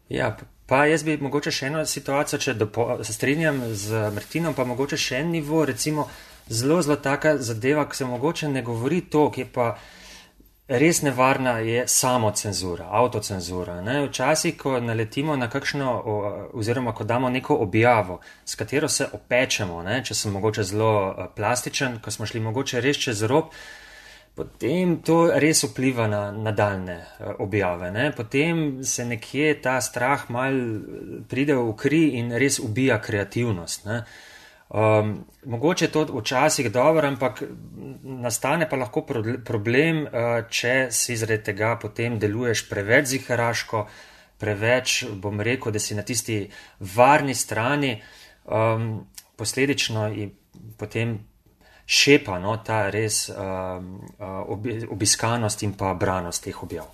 [0.09, 0.31] Ja,
[0.69, 2.55] pa jaz bi mogoče še eno situacijo, če
[3.03, 6.05] se strinjam z Martinom, pa mogoče še en nivo, recimo
[6.49, 9.71] zelo, zelo taka zadeva, ki se mogoče ne govori to, ki je pa
[10.69, 13.79] res nevarna, je samo cenzura, avtocenzura.
[13.81, 14.03] Ne?
[14.05, 15.95] Včasih, ko naletimo na kakšno,
[16.53, 20.03] oziroma ko damo neko objavo, s katero se opečemo, ne?
[20.05, 20.93] če sem mogoče zelo
[21.35, 23.49] plastičen, ko smo šli mogoče res čez rob,
[24.39, 27.91] potem to res vpliva na nadaljne eh, objave.
[27.91, 28.11] Ne?
[28.15, 33.85] Potem se nekje ta strah mal eh, pride v kri in res ubija kreativnost.
[33.89, 34.03] Ne?
[34.69, 35.15] Um,
[35.49, 37.41] mogoče je to včasih dobro, ampak
[38.03, 39.01] nastane pa lahko
[39.45, 43.81] problem, uh, če si zaradi tega potem deluješ preveč ziharaško,
[44.37, 46.37] preveč, bom rekel, da si na tisti
[46.93, 47.95] varni strani,
[48.45, 48.91] um,
[49.41, 50.37] posledično in
[50.77, 51.17] potem
[51.89, 53.37] šepa no, ta res uh,
[54.21, 56.85] uh, obiskanost in pa branost teh objav.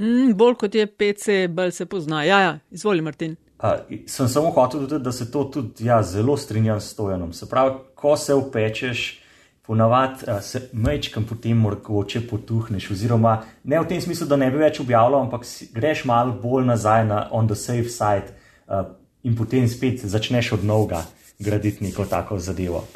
[0.00, 2.22] Mm, bolj kot je PC, bolj se pozna.
[2.24, 3.36] Ja, ja, izvoli, Martin.
[3.58, 7.32] Uh, sem samo hotel dodati, da se to tudi ja, zelo strinjam s Stojanom.
[7.32, 9.20] Se pravi, ko se upečeš,
[9.66, 14.62] ponavadi uh, se mečkam potem mogoče potuhneš, oziroma ne v tem smislu, da ne bi
[14.62, 18.94] več objavljal, ampak si, greš malo bolj nazaj na on the safe side uh,
[19.28, 21.04] in potem spet začneš od novega
[21.38, 22.86] graditi neko tako zadevo.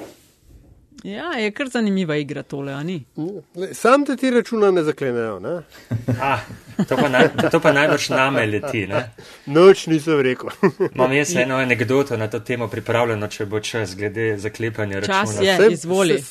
[1.03, 3.05] Ja, je kar zanimiva igra tole, ali ni?
[3.74, 5.38] Sam te ti računa ne zaklenejo.
[5.40, 5.61] Ne?
[6.20, 6.38] Ah,
[6.88, 8.86] to, pa naj, to pa najbrž name leti.
[8.86, 9.11] Ne?
[9.46, 10.50] Noč nisem rekel.
[10.94, 15.24] Imam jaz eno anegdoto na to temo pripravljeno, če bo čas glede zaklepanja računa.
[15.24, 16.22] Čas je, izvoli.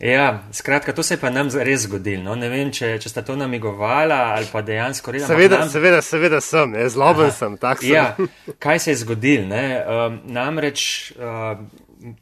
[0.00, 2.22] Ja, skratka, to se je pa nam res zgodilo.
[2.22, 2.34] No?
[2.34, 5.24] Ne vem, če, če sta to namigovala ali pa dejansko res.
[5.26, 5.70] Seveda, nam...
[5.70, 7.36] seveda, seveda sem, zloben Aha.
[7.38, 7.94] sem, tak sem.
[7.94, 9.46] Ja, kaj se je zgodilo?
[9.46, 11.12] Um, namreč.
[11.16, 11.68] Um,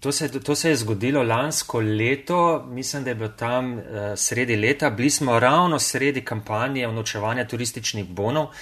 [0.01, 3.83] To se, to se je zgodilo lansko leto, mislim, da je bilo tam uh,
[4.17, 8.45] sredi leta, bili smo ravno sredi kampanje vnočevanja turističnih bonov.
[8.45, 8.55] Uh,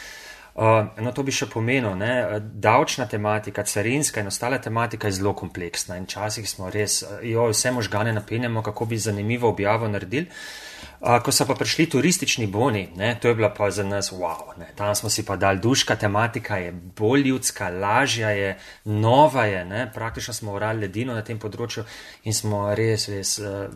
[0.55, 5.96] no, to bi še pomenilo, da davčna tematika, carinska in ostala tematika je zelo kompleksna
[5.96, 10.28] in včasih smo res, uh, jo vse možgane napenjamo, kako bi zanimivo objavo naredili.
[10.28, 10.72] Uh,
[11.03, 14.68] Ko so pa prišli turistični boni, ne, to je bila pa za nas wow, ne,
[14.78, 19.90] tam smo si pa dali duška, tematika je bolj ljudska, lažja je, nova je, ne,
[19.94, 21.82] praktično smo urali ledino na tem področju
[22.22, 23.74] in smo res, res eh,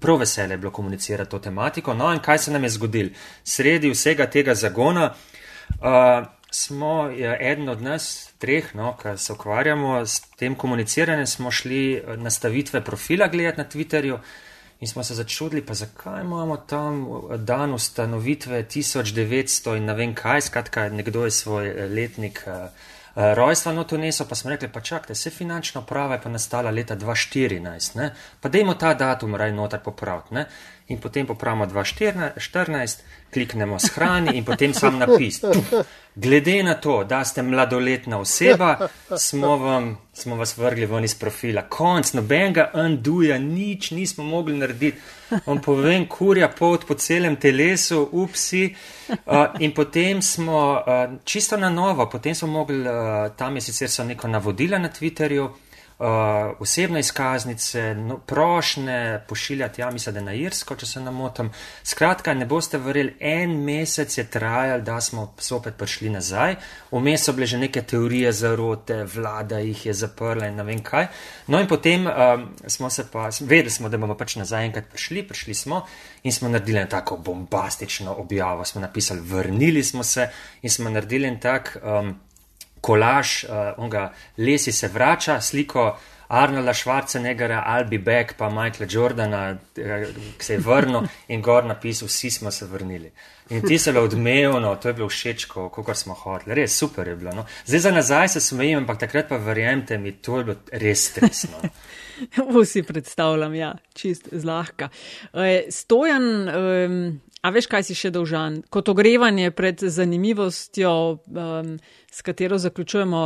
[0.00, 1.94] prav veseli bilo komunicirati to tematiko.
[1.94, 3.10] No in kaj se nam je zgodilo?
[3.44, 5.14] Sredi vsega tega zagona
[5.80, 11.50] uh, smo, ja, eden od nas, treh, no, ki se ukvarjamo s tem komuniciranjem, smo
[11.50, 14.18] šli nastavitve profila gledati na Twitterju.
[14.80, 17.06] In smo se začudili, pa zakaj imamo tam
[17.38, 22.68] dan ustanovitve 1900 in ne vem kaj, skratka, nekdo je svoj eh, letnik uh,
[23.16, 26.96] rojstva not unesel, pa smo rekli, pa čakajte, se finančna prava je pa nastala leta
[26.96, 28.14] 2014, ne?
[28.40, 30.34] pa dajmo ta datum raj notar popraviti.
[30.34, 30.46] Ne?
[30.88, 35.40] In potem popravimo 2014, kliknemo shrani in potem sam napis.
[36.14, 41.62] Glede na to, da ste mladoletna oseba, smo, vam, smo vas vrgli ven iz profila.
[41.62, 44.98] Konc, nobenega unduja, nič nismo mogli narediti.
[45.46, 48.74] On povem, kurja pot po celem telesu, upsi.
[49.08, 53.90] Uh, in potem smo uh, čisto na novo, potem smo mogli, uh, tam je sicer
[53.90, 55.50] so neko navodila na Twitterju,
[55.98, 56.06] uh,
[56.60, 61.50] osebne izkaznice, no, prošne pošiljati, ja, mislim, da na Irsko, če se namotam.
[61.84, 66.56] Skratka, ne boste verjeli, en mesec je trajal, da smo spet prišli nazaj.
[66.90, 71.08] Vmes so bile že neke teorije zarote, vlada jih je zaprla in ne vem kaj.
[71.46, 75.22] No in potem um, smo se pa, vedeli smo, da bomo pač nazaj enkrat prišli,
[75.28, 75.84] prišli smo
[76.22, 78.64] in smo naredili tako bombastično objavo.
[78.64, 80.28] Smo napisali, vrnili smo se
[80.62, 81.76] in smo naredili en tak.
[81.82, 82.14] Um,
[82.80, 85.96] kolaž, uh, onga lesi se vrača, sliko
[86.28, 90.06] Arnolda Schwarzeneggera, Albi Beck, pa Michaela Jordana, eh,
[90.38, 93.12] ki se je vrnil in gor napisal, vsi smo se vrnili.
[93.50, 97.16] In ti se je odmevno, to je bilo všeč, kako smo hoteli, res super je
[97.16, 97.32] bilo.
[97.32, 97.46] No.
[97.66, 101.62] Zdaj za nazaj se smejim, ampak takrat pa verjemite mi, to je bilo res stresno.
[102.62, 104.88] Vsi predstavljam, ja, čist zlahka.
[105.32, 108.60] E, stojan, um, a veš, kaj si še dolžan?
[108.70, 110.92] Kot ogrevanje pred zanimivostjo.
[111.30, 111.76] Um,
[112.10, 113.22] s katero zaključujemo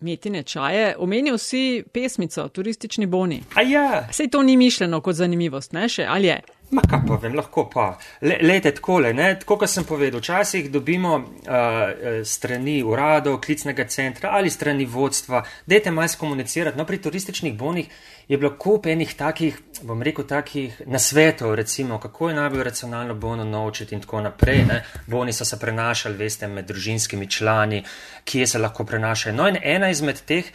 [0.00, 0.94] metine čaje.
[0.98, 3.42] Omenijo si pesmico, turistični boni.
[3.66, 4.08] Ja.
[4.12, 6.40] Sej to ni mišljeno kot zanimivost, ne še, ali je?
[6.70, 7.86] Ma kaj pa vem, lahko pa.
[8.26, 9.28] Le, lete takole, ne?
[9.38, 15.94] tako kot sem povedal, včasih dobimo uh, strani uradov, klicnega centra ali strani vodstva, dajte
[15.94, 16.78] malo skomunicirati.
[16.78, 17.88] No, pri turističnih bonih
[18.28, 23.44] je bilo kup enih takih, bom rekel, takih nasvetov, recimo, kako je najbolj racionalno bono
[23.44, 24.64] naučiti in tako naprej.
[24.66, 24.82] Ne?
[25.06, 27.84] Boni so se prenašali, veste, med družinskimi člani,
[28.24, 29.36] kje se lahko prenašajo.
[29.36, 30.50] No, in ena izmed teh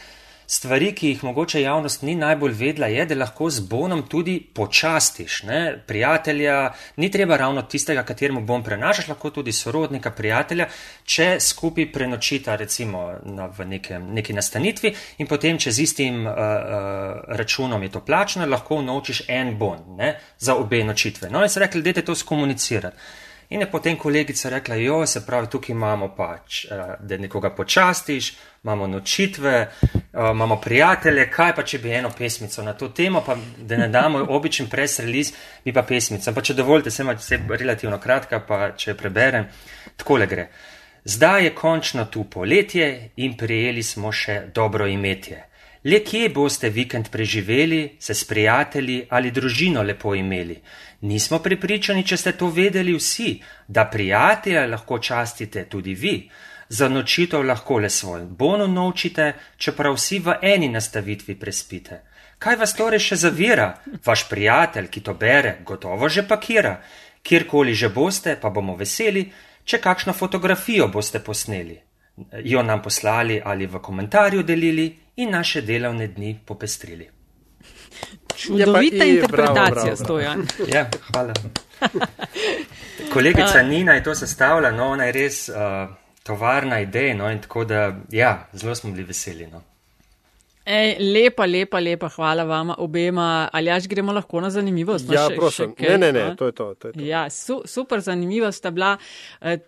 [0.52, 5.42] stvari, ki jih mogoče javnost ni najbolj vedla, je, da lahko z bonom tudi počastiš.
[5.48, 5.60] Ne?
[5.86, 10.68] Prijatelja, ni treba ravno tistega, kateremu bom prenašaš, lahko tudi sorodnika, prijatelja,
[11.04, 14.92] če skupaj prenočita recimo na, v nekem, neki nastanitvi
[15.24, 19.96] in potem, če z istim uh, uh, računom je to plačano, lahko naučiš en bon
[19.96, 20.14] ne?
[20.38, 21.30] za obe nočitve.
[21.32, 22.96] No in se rekli, dajte to skomunicirati.
[23.52, 28.30] In je potem kolegica rekla, jo, se pravi, tukaj imamo pač, uh, da nekoga počastiš,
[28.64, 29.56] imamo nočitve,
[29.92, 33.90] uh, imamo prijatelje, kaj pa če bi eno pesmico na to temo, pa da ne
[33.92, 36.32] damo običen press release, bi pa pesmica.
[36.32, 39.50] Pa če dovolite, se ima vse relativno kratka, pa če preberem,
[40.00, 40.48] takole gre.
[41.04, 45.42] Zdaj je končno tu poletje in prijeli smo še dobro imetje.
[45.84, 50.60] Le kje boste vikend preživeli, se s prijatelji ali družino lepo imeli?
[51.02, 56.16] Nismo prepričani, če ste to vedeli vsi, da prijatelja lahko častite tudi vi.
[56.68, 61.98] Za nočitev lahko le svoj bono naučite, čeprav vsi v eni nastavitvi prespite.
[62.38, 63.66] Kaj vas torej še zavira?
[64.06, 66.76] Vaš prijatelj, ki to bere, gotovo že pakira.
[67.22, 69.24] Kjerkoli že boste, pa bomo veseli,
[69.64, 71.80] če kakšno fotografijo boste posneli.
[72.44, 74.86] Jo nam poslali ali v komentarju delili
[75.16, 77.21] in naše delovne dni popestrili.
[78.42, 80.46] Čudovita interpretacija, stojan.
[80.66, 81.32] Ja, hvala.
[83.12, 85.54] Kolegica Nina je to sestavila, no, ona je res uh,
[86.22, 89.46] tovarna ideja, no, in tako da, ja, zelo smo bili veseli.
[89.46, 89.62] No.
[90.64, 93.48] Ej, lepa, lepa, lepa, hvala vama obema.
[93.52, 95.10] Ali jaš gremo lahko na zanimivost?
[95.10, 95.72] Ja, še, prosim.
[95.74, 96.66] Še kaj, ne, ne, ne, to je to.
[96.74, 97.02] to, je to.
[97.02, 98.92] Ja, su, super zanimiva sta bila,
[99.40, 99.58] eh,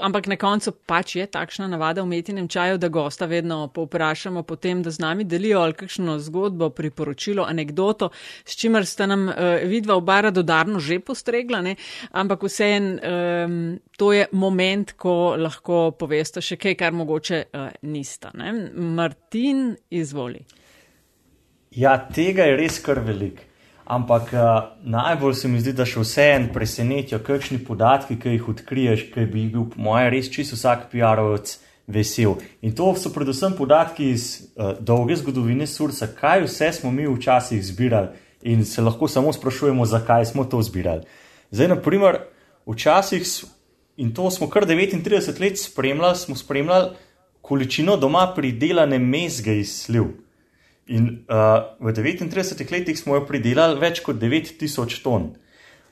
[0.00, 4.82] ampak na koncu pač je takšna navada v metinem čaju, da gosta vedno povprašamo potem,
[4.82, 8.12] da z nami delijo ali kakšno zgodbo, priporočilo, anegdoto,
[8.44, 11.74] s čimer sta nam eh, vidva oba radodarno že postregla, ne?
[12.12, 13.58] ampak vseen, eh,
[13.96, 18.32] to je moment, ko lahko poveste še kaj, kar mogoče eh, nista.
[18.34, 18.52] Ne?
[18.74, 20.44] Martin, izvoli.
[21.74, 23.42] Ja, tega je res kar velik.
[23.84, 24.40] Ampak uh,
[24.88, 29.42] najbolj se mi zdi, da še vseeno presenetijo, kakšni podatki, ki jih odkriješ, ki bi
[29.52, 31.52] bil, po mojem, res čisto vsak PR-ovec
[31.92, 32.38] vesel.
[32.64, 37.60] In to so predvsem podatki iz uh, dolge zgodovine Sursa, kaj vse smo mi včasih
[37.60, 41.04] zbirali in se lahko samo sprašujemo, zakaj smo to zbirali.
[41.52, 42.18] Zdaj, na primer,
[42.66, 43.24] včasih,
[43.96, 46.90] in to smo kar 39 let spremljali, smo spremljali
[47.40, 50.04] količino doma pridelane mezge iz sliv.
[50.86, 55.30] In uh, v 39 letih smo jo pridelali več kot 9000 ton.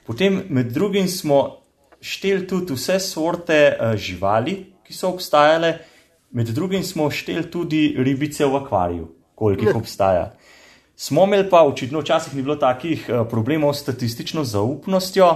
[0.06, 1.62] Potem, med drugim, smo
[2.00, 5.78] šteli tudi vse sorte uh, živali, ki so obstajale,
[6.32, 10.30] med drugim smo šteli tudi ribice v akvariju, koliko jih obstaja.
[10.96, 15.30] Smo imeli pa, očitno, včasih ni bilo takih uh, problemov s statistično zaupnostjo,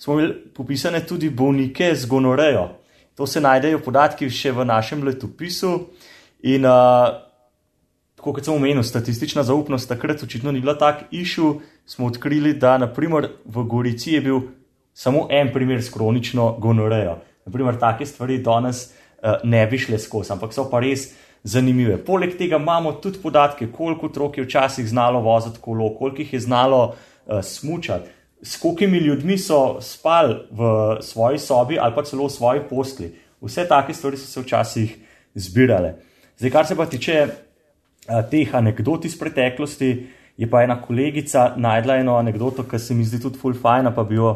[0.00, 2.68] smo imeli popisane tudi bolnike z gonorejo.
[3.14, 5.74] To se najdejo podatki še v našem letopisu.
[6.48, 7.10] In uh,
[8.16, 12.78] tako kot sem omenil, statistična zaupnost takrat očitno ni bila tak išu, smo odkrili, da
[12.80, 14.38] naprimer v Gorici je bil
[14.96, 17.18] samo en primer s kronično gonorejo.
[17.44, 21.10] Naprimer, take stvari danes uh, ne bi šle skozi, ampak so pa res
[21.44, 21.98] zanimive.
[22.06, 26.40] Poleg tega imamo tudi podatke, koliko otrok je včasih znalo voziti kolo, koliko jih je
[26.48, 28.19] znalo uh, smučati.
[28.42, 30.70] S kolikimi ljudmi so spali v
[31.04, 33.10] svoji sobi ali pa celo v svoji postli.
[33.40, 34.96] Vse take stvari so se včasih
[35.34, 35.94] zbirale.
[36.38, 37.26] Zdaj, kar se pa tiče
[38.30, 39.90] teh anegdot iz preteklosti,
[40.36, 44.04] je pa ena kolegica najdla eno anegdoto, ki se mi zdi tudi full fajna, pa
[44.04, 44.32] bi jo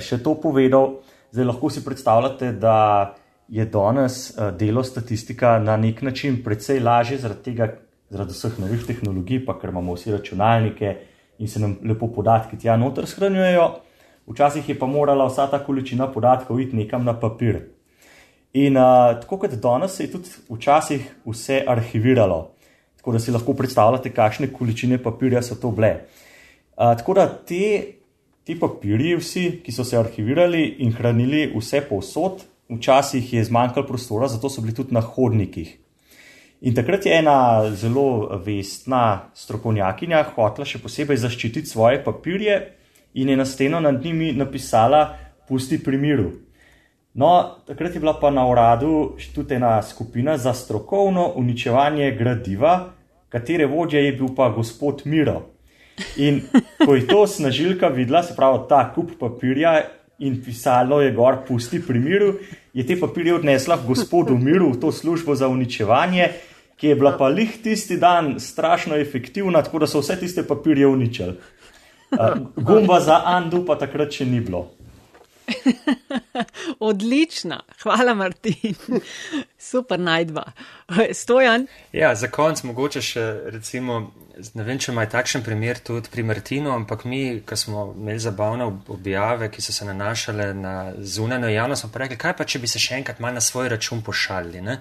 [0.00, 1.02] še to povedal.
[1.34, 3.14] Zdaj lahko si predstavljate, da
[3.48, 7.68] je danes delo statistika na nek način precej lažje zaradi tega,
[8.08, 10.94] zaradi vseh novih tehnologij, pa ker imamo vsi računalnike
[11.38, 13.68] in se nam lepo podatki tja noter shranjujejo.
[14.26, 17.60] Včasih je pa morala vsa ta količina podatkov iti nekam na papir.
[18.54, 22.54] In uh, tako kot danes se je tudi včasih vse arhiviralo
[23.04, 25.90] tako da si lahko predstavljate, kakšne količine papirja so to bile.
[26.76, 27.66] A, tako da te,
[28.48, 32.40] ti papirji, vsi, ki so se arhivirali in hranili vse povsod,
[32.72, 35.76] včasih je zmanjkalo prostora, zato so bili tudi na hodnikih.
[36.64, 42.54] In takrat je ena zelo vestna strokovnjakinja hotela še posebej zaščititi svoje papirje
[43.20, 45.02] in je na steno nad njimi napisala:
[45.44, 46.30] Pusti pri miru.
[47.20, 52.72] No, takrat je bila pa na uradu tudi ena skupina za strokovno uničevanje gradiva,
[53.28, 55.42] katere vodja je bil pa gospod Miro.
[56.16, 56.40] In
[56.80, 59.82] ko je to snažilka videla, se pravi ta kup papirja
[60.18, 62.32] in pisalo je gor, pusti pri miru,
[62.72, 66.28] je te papirje odnesla gospodu miru v to službo za uničevanje,
[66.76, 70.86] ki je bila pa lih tisti dan strašno efektivna, tako da so vse tiste papirje
[70.86, 71.36] uničili.
[72.56, 74.68] Gumba za Andu pa takrat še ni bilo.
[76.88, 78.74] Odlična, hvala Martin,
[79.70, 80.44] super najdba.
[81.12, 81.66] Stojan.
[81.92, 83.98] Ja, za konc mogoče še recimo,
[84.54, 88.68] ne vem, če ima takšen primer tudi pri Martinu, ampak mi, ko smo imeli zabavne
[88.88, 92.70] objave, ki so se nanašale na zunanjo javnost, smo pa rekli, kaj pa, če bi
[92.70, 94.64] se še enkrat malo na svoj račun pošalili.
[94.64, 94.80] Ne?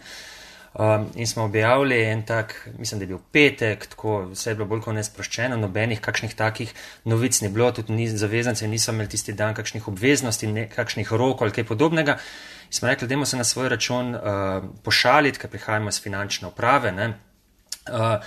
[0.73, 4.65] Um, in smo objavili en tak, mislim, da je bil petek, tako vse je bilo
[4.65, 6.71] bolj kot nesproščeno, nobenih kakšnih takih
[7.05, 11.45] novic ni bilo, tudi ni, zavezance niso imeli tisti dan kakšnih obveznosti, ne, kakšnih rokov
[11.45, 12.17] ali kaj podobnega.
[12.65, 16.93] In smo rekli, da se na svoj račun uh, pošaliti, ker prihajamo iz finančne uprave.
[16.97, 18.17] Uh,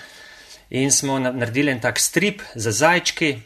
[0.70, 3.40] in smo naredili en tak strip za zajčki,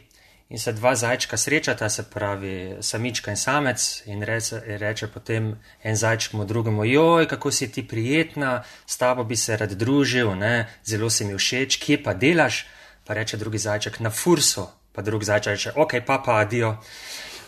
[0.51, 5.95] in se dva zajčka srečata, se pravi samička in samec, in reče, reče potem en
[5.95, 10.67] zajček mu drugemu: Joj, kako si ti prijetna, s tabo bi se rad družil, ne?
[10.83, 12.65] zelo si mi všeč, kje pa delaš?
[13.07, 16.77] Pa reče drugi zajček: Na fursu, pa drugi zajček reče: Ok, pa pa adijo.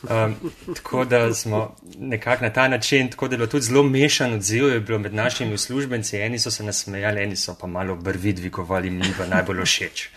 [0.03, 0.35] Um,
[0.75, 4.69] tako da smo nekako na ta način, tako da je bilo tudi zelo mešan odziv,
[4.69, 8.89] je bilo med našimi uslužbenci, eni so se nasmejali, eni so pa malo brvi dvigovali,
[8.89, 10.09] mi pa najbolj všeč.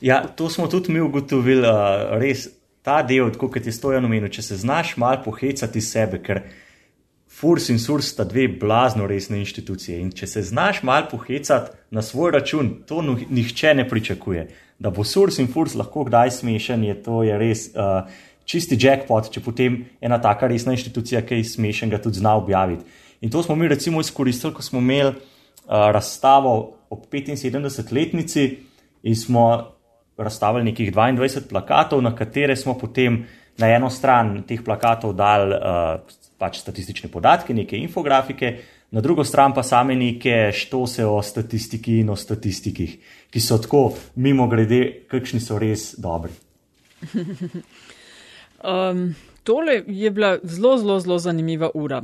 [0.00, 2.48] Ja, to smo tudi mi ugotovili, uh, res
[2.82, 6.42] ta del, kot je stojan omenil, če se znaš malo pohecati sebe, ker
[7.40, 10.00] Furs in Surs sta dve blazno resne inštitucije.
[10.00, 14.48] In če se znaš malo pohecati na svoj račun, to nihče ne pričakuje.
[14.78, 18.10] Da bo Surs in Furs lahko kdaj smešen, je to je res uh,
[18.44, 22.84] čisti jackpot, če potem ena taka resna inštitucija, ki je smešen, ga tudi zna objaviti.
[23.20, 25.22] In to smo mi recimo izkoristili, ko smo imeli uh,
[25.94, 26.56] razstavo
[26.90, 28.48] ob 75-letnici
[29.02, 29.72] in smo
[30.16, 33.24] razstavili nekih 22 plakatov, na katere smo potem
[33.58, 36.00] na eno stran teh plakatov dali uh,
[36.38, 38.58] pač statistične podatke, neke infografike,
[38.90, 42.96] na drugo stran pa same neke štose o statistiki in o statistikih,
[43.30, 46.32] ki so tako mimo grede, kakšni so res dobri.
[48.64, 49.04] um,
[49.50, 52.02] tole je bila zelo, zelo, zelo zanimiva ura.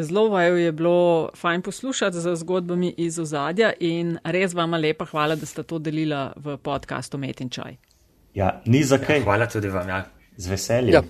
[0.00, 5.36] Zelo vaju je bilo fajn poslušati za zgodbami iz ozadja in res vama lepa hvala,
[5.36, 7.76] da ste to delila v podkastu Met in Čaj.
[8.34, 9.18] Ja, ni za kaj.
[9.18, 10.04] Ja, hvala tudi vam, ja.
[10.36, 10.94] Z veseljem.
[10.94, 11.02] Ja.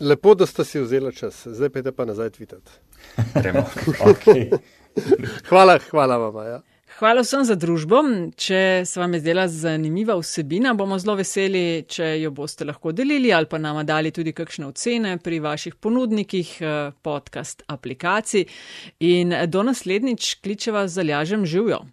[0.00, 2.70] Lepo, da ste si vzeli čas, zdaj pa je pa nazaj tvitati.
[4.10, 4.50] okay.
[5.50, 6.46] hvala, hvala vam.
[6.46, 6.60] Ja.
[6.98, 8.00] Hvala vsem za družbo.
[8.34, 13.30] Če se vam je zdela zanimiva vsebina, bomo zelo veseli, če jo boste lahko delili
[13.30, 16.72] ali pa nama dali tudi kakšne ocene pri vaših ponudnikih eh,
[17.06, 18.48] podcast aplikacij.
[19.06, 21.84] In do naslednjič kličeva zalažem živijo.